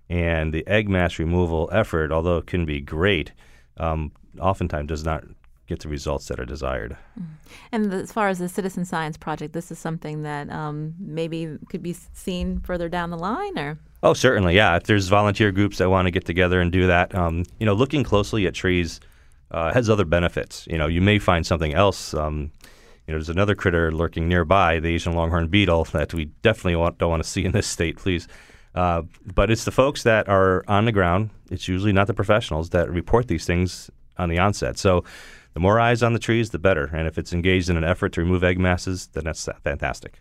[0.09, 3.33] and the egg mass removal effort, although it can be great,
[3.79, 5.25] um, oftentimes does not
[5.67, 6.97] get the results that are desired.
[7.19, 7.27] Mm.
[7.71, 11.83] And as far as the citizen science project, this is something that um, maybe could
[11.83, 14.77] be seen further down the line, or Oh, certainly, yeah.
[14.77, 17.73] If there's volunteer groups that want to get together and do that, um, you know,
[17.73, 19.01] looking closely at trees
[19.53, 20.67] uh, has other benefits.
[20.69, 22.15] You know, you may find something else.
[22.15, 22.51] Um,
[23.07, 26.99] you know, there's another critter lurking nearby, the Asian longhorn beetle, that we definitely want,
[26.99, 28.29] don't want to see in this state, please.
[28.75, 29.03] Uh,
[29.35, 31.31] but it's the folks that are on the ground.
[31.51, 34.79] It's usually not the professionals that report these things on the onset.
[34.79, 35.05] So
[35.53, 36.85] the more eyes on the trees, the better.
[36.85, 40.21] And if it's engaged in an effort to remove egg masses, then that's fantastic.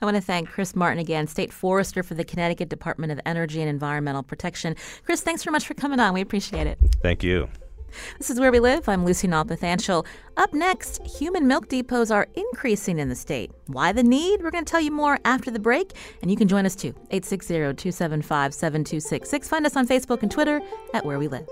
[0.00, 3.60] I want to thank Chris Martin again, State Forester for the Connecticut Department of Energy
[3.60, 4.76] and Environmental Protection.
[5.04, 6.14] Chris, thanks so much for coming on.
[6.14, 6.78] We appreciate it.
[7.02, 7.48] Thank you.
[8.18, 8.88] This is Where We Live.
[8.88, 10.06] I'm Lucy Nalpathanchil.
[10.36, 13.50] Up next, human milk depots are increasing in the state.
[13.66, 14.42] Why the need?
[14.42, 15.92] We're going to tell you more after the break,
[16.22, 16.94] and you can join us too.
[17.10, 19.48] 860 275 7266.
[19.48, 20.60] Find us on Facebook and Twitter
[20.92, 21.48] at Where We Live.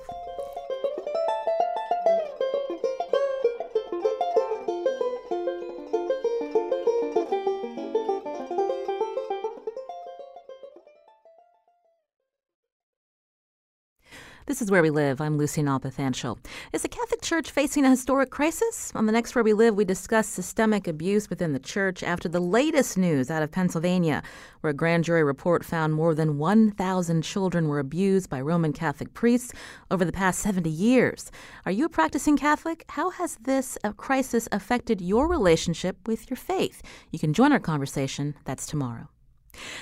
[14.46, 15.20] This is Where We Live.
[15.20, 16.36] I'm Lucy Nalpathanchil.
[16.72, 18.90] Is the Catholic Church facing a historic crisis?
[18.96, 22.40] On the next Where We Live, we discuss systemic abuse within the church after the
[22.40, 24.20] latest news out of Pennsylvania,
[24.60, 29.14] where a grand jury report found more than 1,000 children were abused by Roman Catholic
[29.14, 29.52] priests
[29.92, 31.30] over the past 70 years.
[31.64, 32.84] Are you a practicing Catholic?
[32.88, 36.82] How has this uh, crisis affected your relationship with your faith?
[37.12, 38.34] You can join our conversation.
[38.44, 39.11] That's tomorrow.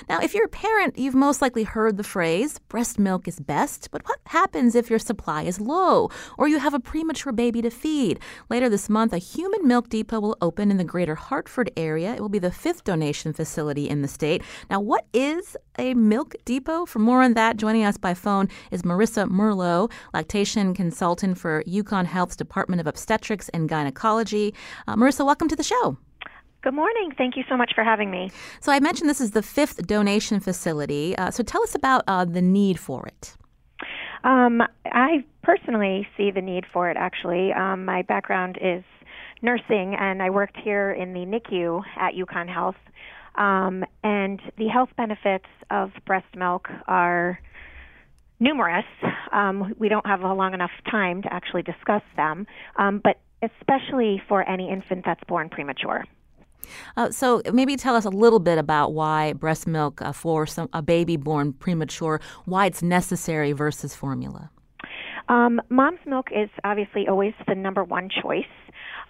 [0.09, 3.89] Now, if you're a parent, you've most likely heard the phrase, breast milk is best,
[3.91, 7.69] but what happens if your supply is low or you have a premature baby to
[7.69, 8.19] feed?
[8.49, 12.13] Later this month, a human milk depot will open in the greater Hartford area.
[12.13, 14.43] It will be the fifth donation facility in the state.
[14.69, 16.85] Now, what is a milk depot?
[16.85, 22.05] For more on that, joining us by phone is Marissa Merlo, lactation consultant for UConn
[22.05, 24.53] Health's Department of Obstetrics and Gynecology.
[24.87, 25.97] Uh, Marissa, welcome to the show.
[26.61, 27.11] Good morning.
[27.17, 28.29] Thank you so much for having me.
[28.59, 31.17] So, I mentioned this is the fifth donation facility.
[31.17, 33.35] Uh, so, tell us about uh, the need for it.
[34.23, 37.51] Um, I personally see the need for it, actually.
[37.51, 38.83] Um, my background is
[39.41, 42.75] nursing, and I worked here in the NICU at UConn Health.
[43.35, 47.39] Um, and the health benefits of breast milk are
[48.39, 48.85] numerous.
[49.31, 52.45] Um, we don't have a long enough time to actually discuss them,
[52.75, 56.03] um, but especially for any infant that's born premature.
[56.97, 60.69] Uh, so maybe tell us a little bit about why breast milk uh, for some,
[60.73, 64.49] a baby born premature, why it's necessary versus formula.
[65.29, 68.45] Um, mom's milk is obviously always the number one choice.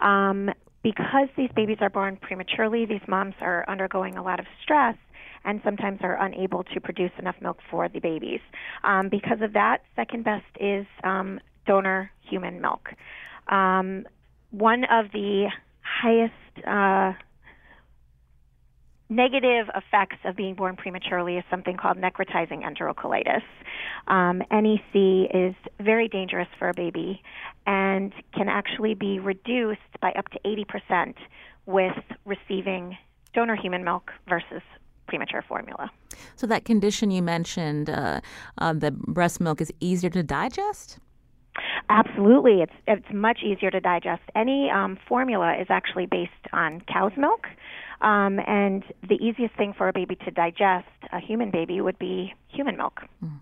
[0.01, 0.49] Um,
[0.83, 4.95] because these babies are born prematurely, these moms are undergoing a lot of stress
[5.43, 8.39] and sometimes are unable to produce enough milk for the babies.
[8.83, 12.89] Um, because of that, second best is um, donor human milk.
[13.47, 14.05] Um,
[14.51, 15.49] one of the
[15.81, 16.33] highest
[16.67, 17.13] uh,
[19.11, 23.43] negative effects of being born prematurely is something called necrotizing enterocolitis.
[24.07, 27.21] Um, NEC is very dangerous for a baby
[27.67, 31.13] and can actually be reduced by up to 80%
[31.65, 32.97] with receiving
[33.33, 34.61] donor human milk versus
[35.07, 35.91] premature formula.
[36.37, 38.21] So, that condition you mentioned, uh,
[38.59, 40.99] uh, the breast milk is easier to digest?
[41.89, 44.21] Absolutely, it's it's much easier to digest.
[44.35, 47.47] Any um, formula is actually based on cow's milk,
[48.01, 52.33] um, and the easiest thing for a baby to digest, a human baby, would be
[52.47, 53.01] human milk.
[53.23, 53.39] Mm.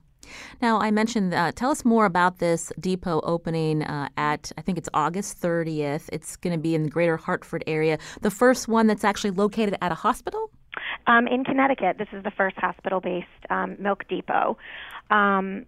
[0.61, 4.77] Now, I mentioned, uh, tell us more about this depot opening uh, at, I think
[4.77, 6.09] it's August 30th.
[6.11, 7.97] It's going to be in the greater Hartford area.
[8.21, 10.51] The first one that's actually located at a hospital?
[11.07, 14.57] Um, in Connecticut, this is the first hospital based um, milk depot.
[15.09, 15.65] Um,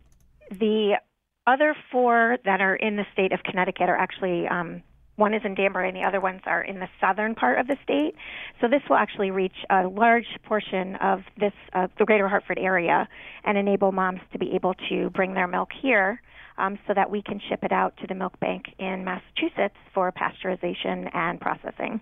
[0.51, 0.99] the
[1.47, 4.83] other four that are in the state of Connecticut are actually um,
[5.16, 7.78] one is in Danbury and the other ones are in the southern part of the
[7.84, 8.16] state.
[8.59, 13.07] So this will actually reach a large portion of this uh, the greater Hartford area
[13.43, 16.22] and enable moms to be able to bring their milk here
[16.57, 20.12] um, so that we can ship it out to the milk bank in Massachusetts for
[20.12, 22.01] pasteurization and processing.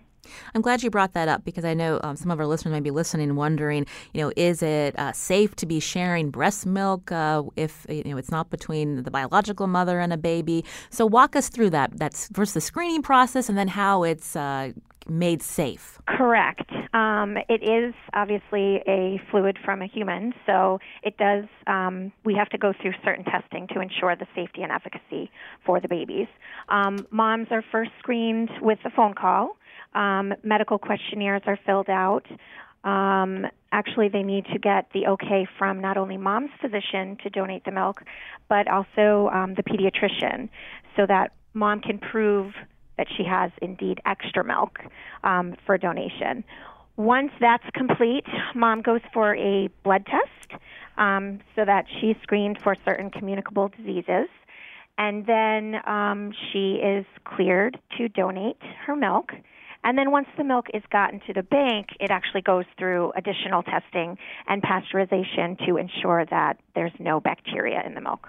[0.54, 2.80] I'm glad you brought that up because I know um, some of our listeners may
[2.80, 7.44] be listening, wondering, you know, is it uh, safe to be sharing breast milk uh,
[7.56, 10.66] if you know it's not between the biological mother and a baby?
[10.90, 11.98] So walk us through that.
[11.98, 14.72] That's first the screening process, and then how it's uh,
[15.10, 16.00] made safe.
[16.08, 16.72] Correct.
[16.94, 21.46] Um, it is obviously a fluid from a human, so it does.
[21.68, 25.32] Um, we have to go through certain testing to ensure the safety and efficacy
[25.66, 26.28] for the babies.
[26.70, 29.58] Um, moms are first screened with a phone call.
[29.94, 32.26] Um, medical questionnaires are filled out.
[32.84, 37.66] Um, actually, they need to get the okay from not only mom's physician to donate
[37.66, 38.04] the milk,
[38.48, 40.50] but also um, the pediatrician,
[40.96, 42.54] so that mom can prove
[42.98, 44.80] that she has indeed extra milk
[45.24, 46.44] um, for donation.
[47.00, 50.62] once that's complete, mom goes for a blood test
[50.98, 54.28] um, so that she's screened for certain communicable diseases.
[54.98, 59.32] And then um, she is cleared to donate her milk.
[59.84, 63.64] And then once the milk is gotten to the bank, it actually goes through additional
[63.64, 64.18] testing
[64.48, 68.28] and pasteurization to ensure that there's no bacteria in the milk.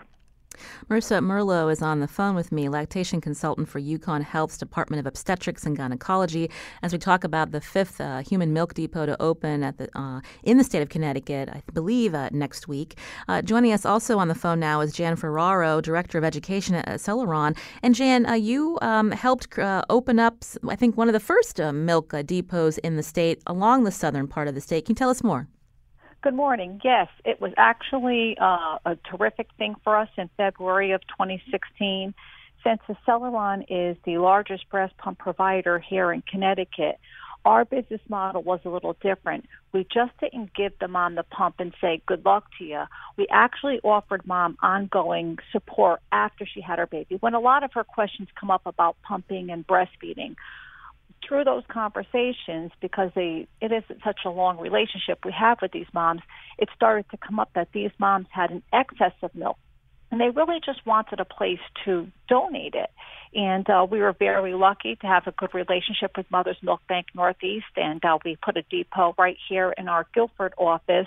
[0.88, 5.06] Marissa Merlo is on the phone with me, lactation consultant for UConn Health's Department of
[5.06, 6.50] Obstetrics and Gynecology,
[6.82, 10.20] as we talk about the fifth uh, human milk depot to open at the uh,
[10.42, 12.98] in the state of Connecticut, I believe uh, next week.
[13.28, 16.86] Uh, joining us also on the phone now is Jan Ferraro, Director of Education at
[16.98, 17.56] Celeron.
[17.82, 21.58] And Jan, uh, you um, helped uh, open up, I think, one of the first
[21.58, 24.84] milk depots in the state along the southern part of the state.
[24.84, 25.48] Can you tell us more?
[26.22, 26.82] Good morning.
[26.84, 32.12] Yes, it was actually uh, a terrific thing for us in February of 2016.
[32.62, 36.98] Since Acceleron is the largest breast pump provider here in Connecticut,
[37.46, 39.46] our business model was a little different.
[39.72, 42.82] We just didn't give the mom the pump and say, good luck to you.
[43.16, 47.16] We actually offered mom ongoing support after she had her baby.
[47.20, 50.36] When a lot of her questions come up about pumping and breastfeeding,
[51.26, 55.86] through those conversations, because they it is such a long relationship we have with these
[55.92, 56.22] moms,
[56.58, 59.58] it started to come up that these moms had an excess of milk,
[60.10, 62.90] and they really just wanted a place to donate it.
[63.32, 67.06] And uh, we were very lucky to have a good relationship with Mother's Milk Bank
[67.14, 71.06] Northeast, and uh, we put a depot right here in our Guilford office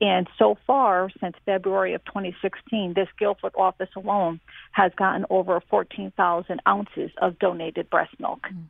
[0.00, 4.40] and so far, since February of 2016, this Guilford office alone
[4.72, 8.46] has gotten over 14,000 ounces of donated breast milk.
[8.52, 8.64] Mm.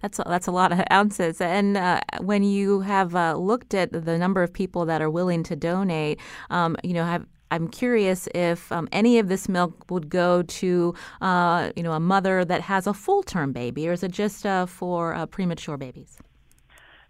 [0.00, 1.40] That's a, that's a lot of ounces.
[1.40, 5.42] And uh, when you have uh, looked at the number of people that are willing
[5.44, 6.20] to donate,
[6.50, 10.94] um, you know, have I'm curious if um, any of this milk would go to,
[11.20, 14.66] uh, you know, a mother that has a full-term baby, or is it just uh,
[14.66, 16.18] for uh, premature babies?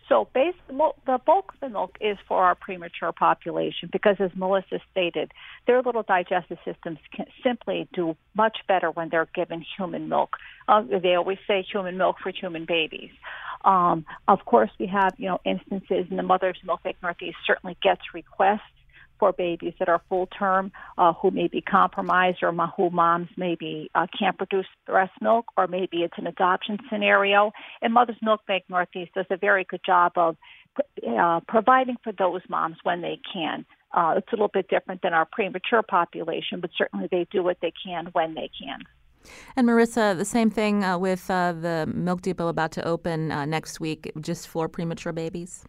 [0.09, 4.79] So base, the bulk of the milk is for our premature population because, as Melissa
[4.93, 5.33] stated,
[5.67, 10.37] their little digestive systems can simply do much better when they're given human milk.
[10.69, 13.11] Uh, they always say human milk for human babies.
[13.65, 18.03] Um, of course, we have you know instances, and the Mother's Milk Northeast certainly gets
[18.15, 18.61] requests
[19.19, 23.91] for babies that are full term uh, who may be compromised or who moms maybe
[23.95, 27.53] uh, can't produce breast milk or maybe it's an adoption scenario.
[27.83, 30.37] And Mother's Milk Bank Northeast does a very good job of
[31.09, 33.65] uh, providing for those moms when they can.
[33.93, 37.57] Uh, it's a little bit different than our premature population, but certainly they do what
[37.63, 38.81] they can when they can.
[39.57, 43.45] And Marissa, the same thing uh, with uh, the Milk Depot about to open uh,
[43.45, 45.65] next week, just for premature babies?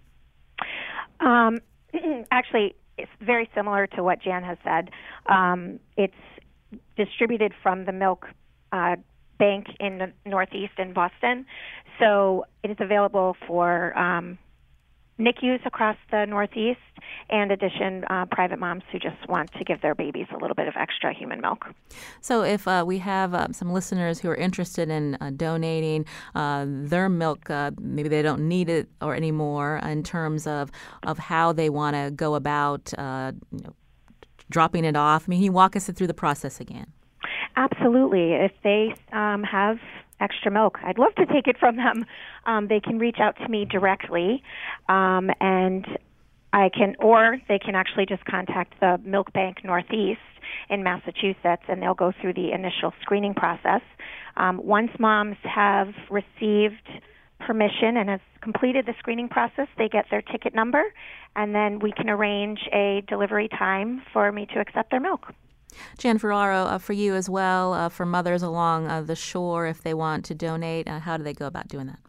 [1.19, 1.59] Um,
[2.31, 4.89] actually, it's very similar to what Jan has said.
[5.27, 6.13] Um, it's
[6.95, 8.27] distributed from the milk
[8.71, 8.95] uh,
[9.39, 11.45] bank in the Northeast in Boston,
[11.99, 14.37] so it is available for um,
[15.19, 16.79] NICUs across the Northeast,
[17.29, 20.67] and addition uh, private moms who just want to give their babies a little bit
[20.67, 21.65] of extra human milk.
[22.21, 26.05] So, if uh, we have uh, some listeners who are interested in uh, donating
[26.35, 30.71] uh, their milk, uh, maybe they don't need it or anymore, in terms of
[31.03, 33.73] of how they want to go about, you know,
[34.49, 35.25] dropping it off.
[35.27, 36.87] I mean, can you walk us through the process again?
[37.55, 38.33] Absolutely.
[38.33, 39.79] If they um, have
[40.19, 40.77] extra milk.
[40.83, 42.05] I'd love to take it from them.
[42.45, 44.43] Um, they can reach out to me directly,
[44.89, 45.85] um, and
[46.53, 50.19] I can, or they can actually just contact the Milk Bank Northeast
[50.69, 53.81] in Massachusetts, and they'll go through the initial screening process.
[54.37, 56.87] Um, once moms have received
[57.39, 60.83] permission and have completed the screening process, they get their ticket number,
[61.35, 65.33] and then we can arrange a delivery time for me to accept their milk.
[65.97, 69.81] Jan Ferraro, uh, for you as well, uh, for mothers along uh, the shore, if
[69.81, 71.99] they want to donate, uh, how do they go about doing that?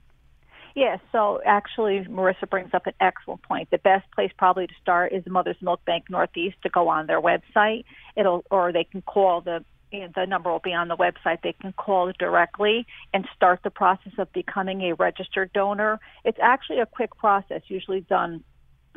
[0.75, 3.69] Yes, so actually, Marissa brings up an excellent point.
[3.71, 7.07] The best place probably to start is the Mother's Milk Bank Northeast to go on
[7.07, 7.85] their website.
[8.17, 11.41] It'll, or they can call the the number will be on the website.
[11.43, 15.99] They can call directly and start the process of becoming a registered donor.
[16.25, 18.45] It's actually a quick process, usually done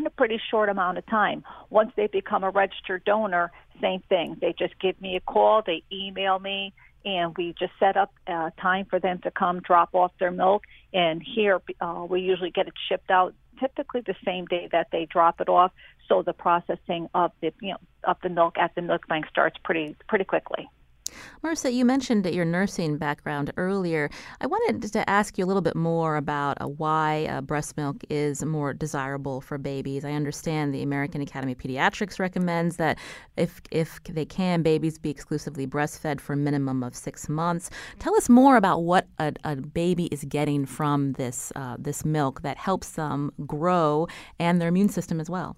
[0.02, 1.44] in a pretty short amount of time.
[1.70, 4.38] Once they become a registered donor, same thing.
[4.42, 6.74] They just give me a call, they email me,
[7.06, 10.64] and we just set up uh, time for them to come drop off their milk.
[10.94, 15.06] And here, uh, we usually get it shipped out typically the same day that they
[15.06, 15.72] drop it off.
[16.08, 19.58] So the processing of the you know of the milk at the milk bank starts
[19.64, 20.70] pretty pretty quickly.
[21.44, 24.10] Marissa, you mentioned your nursing background earlier.
[24.40, 28.04] I wanted to ask you a little bit more about uh, why uh, breast milk
[28.10, 30.06] is more desirable for babies.
[30.06, 32.98] I understand the American Academy of Pediatrics recommends that
[33.38, 37.70] if if they can, babies be exclusively breastfed for a minimum of six months.
[38.00, 42.42] Tell us more about what a, a baby is getting from this uh, this milk
[42.42, 44.08] that helps them grow
[44.40, 45.56] and their immune system as well.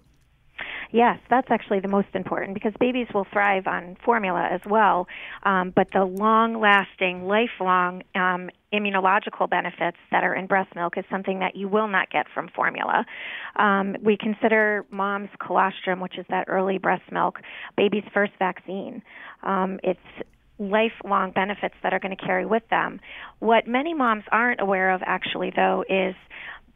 [0.94, 5.08] Yes, that's actually the most important because babies will thrive on formula as well.
[5.42, 11.04] Um, but the long lasting, lifelong um, immunological benefits that are in breast milk is
[11.10, 13.06] something that you will not get from formula.
[13.56, 17.40] Um, we consider mom's colostrum, which is that early breast milk,
[17.76, 19.02] baby's first vaccine.
[19.42, 20.00] Um, it's
[20.60, 23.00] lifelong benefits that are going to carry with them.
[23.40, 26.14] What many moms aren't aware of, actually, though, is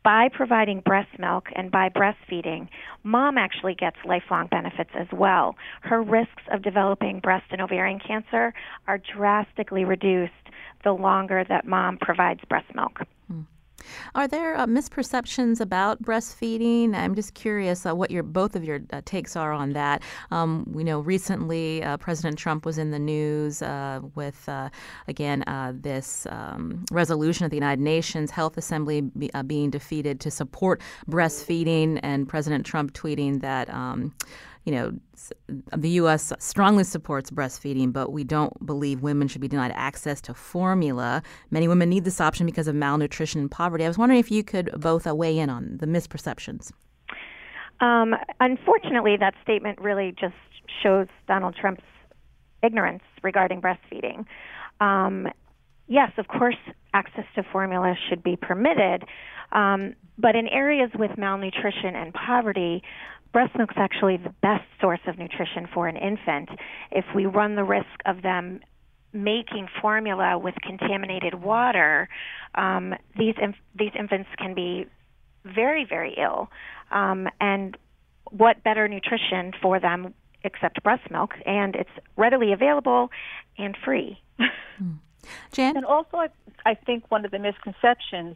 [0.07, 2.69] by providing breast milk and by breastfeeding,
[3.03, 5.53] mom actually gets lifelong benefits as well.
[5.81, 8.53] Her risks of developing breast and ovarian cancer
[8.87, 10.31] are drastically reduced
[10.85, 13.01] the longer that mom provides breast milk.
[14.15, 16.95] Are there uh, misperceptions about breastfeeding?
[16.95, 20.01] I'm just curious uh, what your both of your uh, takes are on that.
[20.31, 24.69] Um, we know recently uh, President Trump was in the news uh, with uh,
[25.07, 25.43] again
[25.81, 31.99] this um, resolution of the United Nations Health Assembly be, being defeated to support breastfeeding,
[32.03, 33.69] and President Trump tweeting that.
[33.69, 34.13] Um,
[34.67, 34.91] you know,
[35.77, 36.33] the U.S.
[36.39, 41.23] strongly supports breastfeeding, but we don't believe women should be denied access to formula.
[41.51, 43.85] Many women need this option because of malnutrition and poverty.
[43.85, 46.73] I was wondering if you could both uh, weigh in on the misperceptions.
[47.79, 50.35] Um, unfortunately, that statement really just
[50.83, 51.85] shows Donald Trump's
[52.61, 54.25] ignorance regarding breastfeeding.
[54.81, 55.29] Um,
[55.87, 56.57] yes, of course,
[56.93, 59.05] access to formula should be permitted,
[59.53, 62.83] um, but in areas with malnutrition and poverty,
[63.37, 66.49] breast milk is actually the best source of nutrition for an infant.
[66.89, 68.61] If we run the risk of them
[69.13, 72.09] making formula with contaminated water,
[72.55, 74.87] um, these inf- these infants can be
[75.45, 76.49] very very ill.
[76.89, 77.77] Um, and
[78.31, 81.35] what better nutrition for them except breast milk?
[81.45, 83.11] And it's readily available
[83.59, 84.19] and free.
[84.79, 84.93] Hmm.
[85.51, 86.29] Jan, and also I,
[86.65, 88.35] I think one of the misconceptions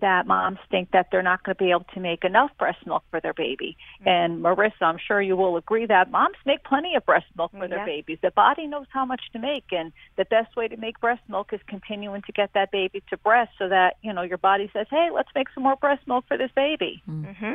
[0.00, 3.02] that moms think that they're not going to be able to make enough breast milk
[3.10, 3.76] for their baby.
[4.00, 4.08] Mm-hmm.
[4.08, 7.66] And Marissa, I'm sure you will agree that moms make plenty of breast milk for
[7.66, 8.18] their babies.
[8.22, 11.52] The body knows how much to make, and the best way to make breast milk
[11.52, 14.86] is continuing to get that baby to breast so that, you know, your body says,
[14.90, 17.02] hey, let's make some more breast milk for this baby.
[17.08, 17.54] Mm-hmm.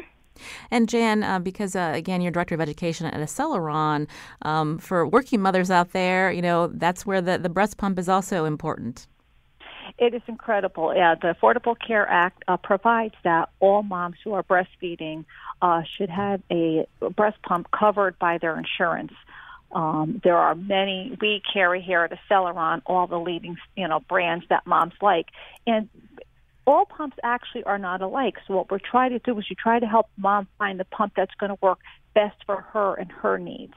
[0.70, 4.08] And Jan, uh, because uh, again, you're director of education at Acceleron,
[4.42, 8.10] um, for working mothers out there, you know, that's where the, the breast pump is
[8.10, 9.08] also important.
[9.98, 10.94] It is incredible.
[10.96, 15.26] Yeah, the Affordable Care Act uh, provides that all moms who are breastfeeding
[15.62, 19.14] uh, should have a breast pump covered by their insurance.
[19.72, 21.18] Um, there are many.
[21.20, 25.28] We carry here at Acceleron all the leading, you know, brands that moms like,
[25.68, 25.90] and
[26.66, 28.38] all pumps actually are not alike.
[28.48, 31.14] So what we're trying to do is you try to help mom find the pump
[31.16, 31.80] that's going to work
[32.14, 33.74] best for her and her needs.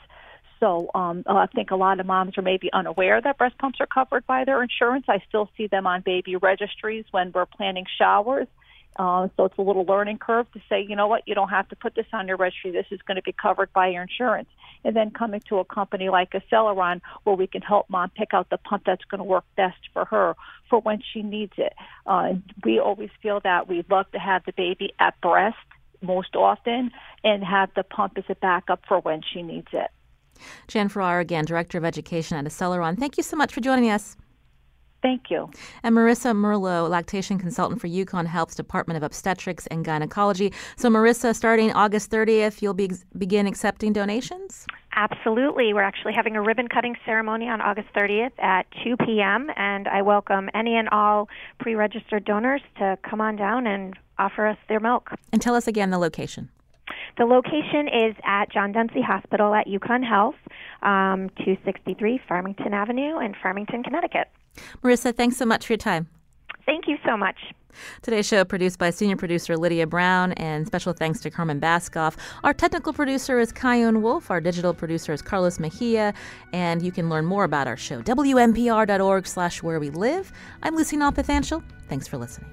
[0.61, 3.87] So um, I think a lot of moms are maybe unaware that breast pumps are
[3.87, 5.05] covered by their insurance.
[5.09, 8.49] I still see them on baby registries when we're planning showers.
[8.97, 11.69] Uh, so it's a little learning curve to say, you know what, you don't have
[11.69, 12.73] to put this on your registry.
[12.73, 14.49] This is going to be covered by your insurance.
[14.85, 18.51] And then coming to a company like Acceleron where we can help mom pick out
[18.51, 20.35] the pump that's going to work best for her
[20.69, 21.75] for when she needs it.
[22.07, 22.35] Uh,
[22.65, 25.57] we always feel that we'd love to have the baby at breast
[26.03, 26.91] most often
[27.23, 29.91] and have the pump as a backup for when she needs it.
[30.69, 32.99] Jan Farrar, again, Director of Education at Acceleron.
[32.99, 34.17] Thank you so much for joining us.
[35.01, 35.49] Thank you.
[35.83, 40.53] And Marissa Merlo, lactation consultant for UConn Health's Department of Obstetrics and Gynecology.
[40.77, 44.67] So, Marissa, starting August 30th, you'll be, begin accepting donations?
[44.97, 45.73] Absolutely.
[45.73, 50.03] We're actually having a ribbon cutting ceremony on August 30th at 2 p.m., and I
[50.03, 51.29] welcome any and all
[51.61, 55.11] pre registered donors to come on down and offer us their milk.
[55.33, 56.51] And tell us again the location.
[57.17, 60.37] The location is at John Dempsey Hospital at UConn Health,
[60.83, 64.29] um, 263 Farmington Avenue in Farmington, Connecticut.
[64.83, 66.09] Marissa, thanks so much for your time.
[66.67, 67.37] Thank you so much.
[68.03, 72.17] Today's show produced by senior producer Lydia Brown and special thanks to Carmen Baskauf.
[72.45, 74.31] Our technical producer is Kyone Wolf.
[74.31, 76.15] Our digital producer is Carlos Mejia.
[76.53, 80.33] And you can learn more about our show, wnpr.org slash where we live.
[80.63, 81.63] I'm Lucy Nalpathanchil.
[81.89, 82.51] Thanks for listening.